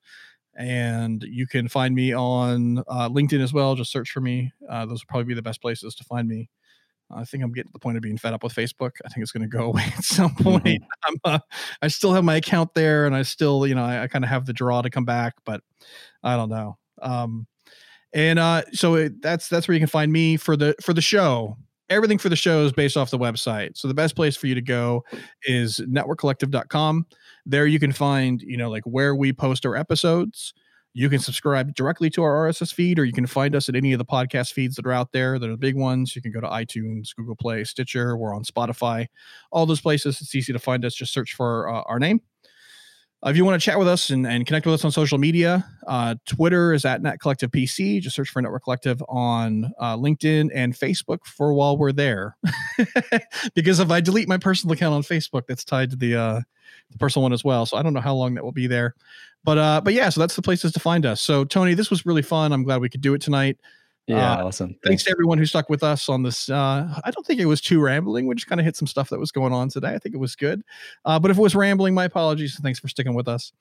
[0.57, 3.75] and you can find me on uh, LinkedIn as well.
[3.75, 6.49] Just search for me; uh, those will probably be the best places to find me.
[7.15, 8.93] I think I'm getting to the point of being fed up with Facebook.
[9.05, 10.65] I think it's going to go away at some point.
[10.65, 11.15] Mm-hmm.
[11.25, 11.39] Uh,
[11.83, 14.31] i still have my account there, and I still, you know, I, I kind of
[14.31, 15.63] have the draw to come back, but
[16.23, 16.79] I don't know.
[17.03, 17.47] Um,
[18.13, 21.01] and uh, so it, that's that's where you can find me for the for the
[21.01, 21.57] show.
[21.89, 23.77] Everything for the show is based off the website.
[23.77, 25.05] So the best place for you to go
[25.43, 27.07] is networkcollective.com.
[27.47, 30.55] There you can find, you know, like where we post our episodes
[30.93, 33.93] you can subscribe directly to our RSS feed, or you can find us at any
[33.93, 35.39] of the podcast feeds that are out there.
[35.39, 36.17] That are the big ones.
[36.17, 38.17] You can go to iTunes, Google Play, Stitcher.
[38.17, 39.07] We're on Spotify,
[39.53, 40.21] all those places.
[40.21, 40.95] It's easy to find us.
[40.95, 42.21] Just search for uh, our name.
[43.25, 45.19] Uh, if you want to chat with us and, and connect with us on social
[45.19, 48.01] media, uh, Twitter is at Net Collective PC.
[48.01, 52.37] Just search for Network Collective on uh, LinkedIn and Facebook for while we're there.
[53.55, 56.41] because if I delete my personal account on Facebook, that's tied to the uh,
[56.91, 57.67] the personal one as well.
[57.67, 58.95] So I don't know how long that will be there.
[59.45, 61.21] But uh, but yeah, so that's the places to find us.
[61.21, 62.53] So Tony, this was really fun.
[62.53, 63.59] I'm glad we could do it tonight.
[64.07, 64.69] Yeah, uh, awesome.
[64.69, 64.81] Thanks.
[64.87, 65.05] thanks.
[65.05, 66.49] to everyone who stuck with us on this.
[66.49, 68.27] Uh, I don't think it was too rambling.
[68.27, 69.95] We just kind of hit some stuff that was going on today.
[69.95, 70.63] I think it was good.
[71.05, 72.59] Uh, but if it was rambling, my apologies.
[72.61, 73.53] Thanks for sticking with us,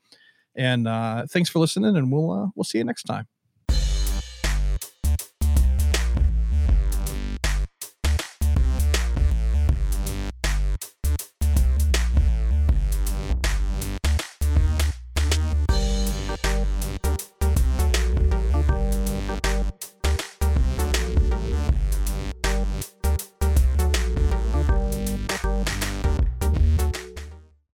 [0.56, 1.96] and uh, thanks for listening.
[1.96, 3.28] And we'll uh, we'll see you next time.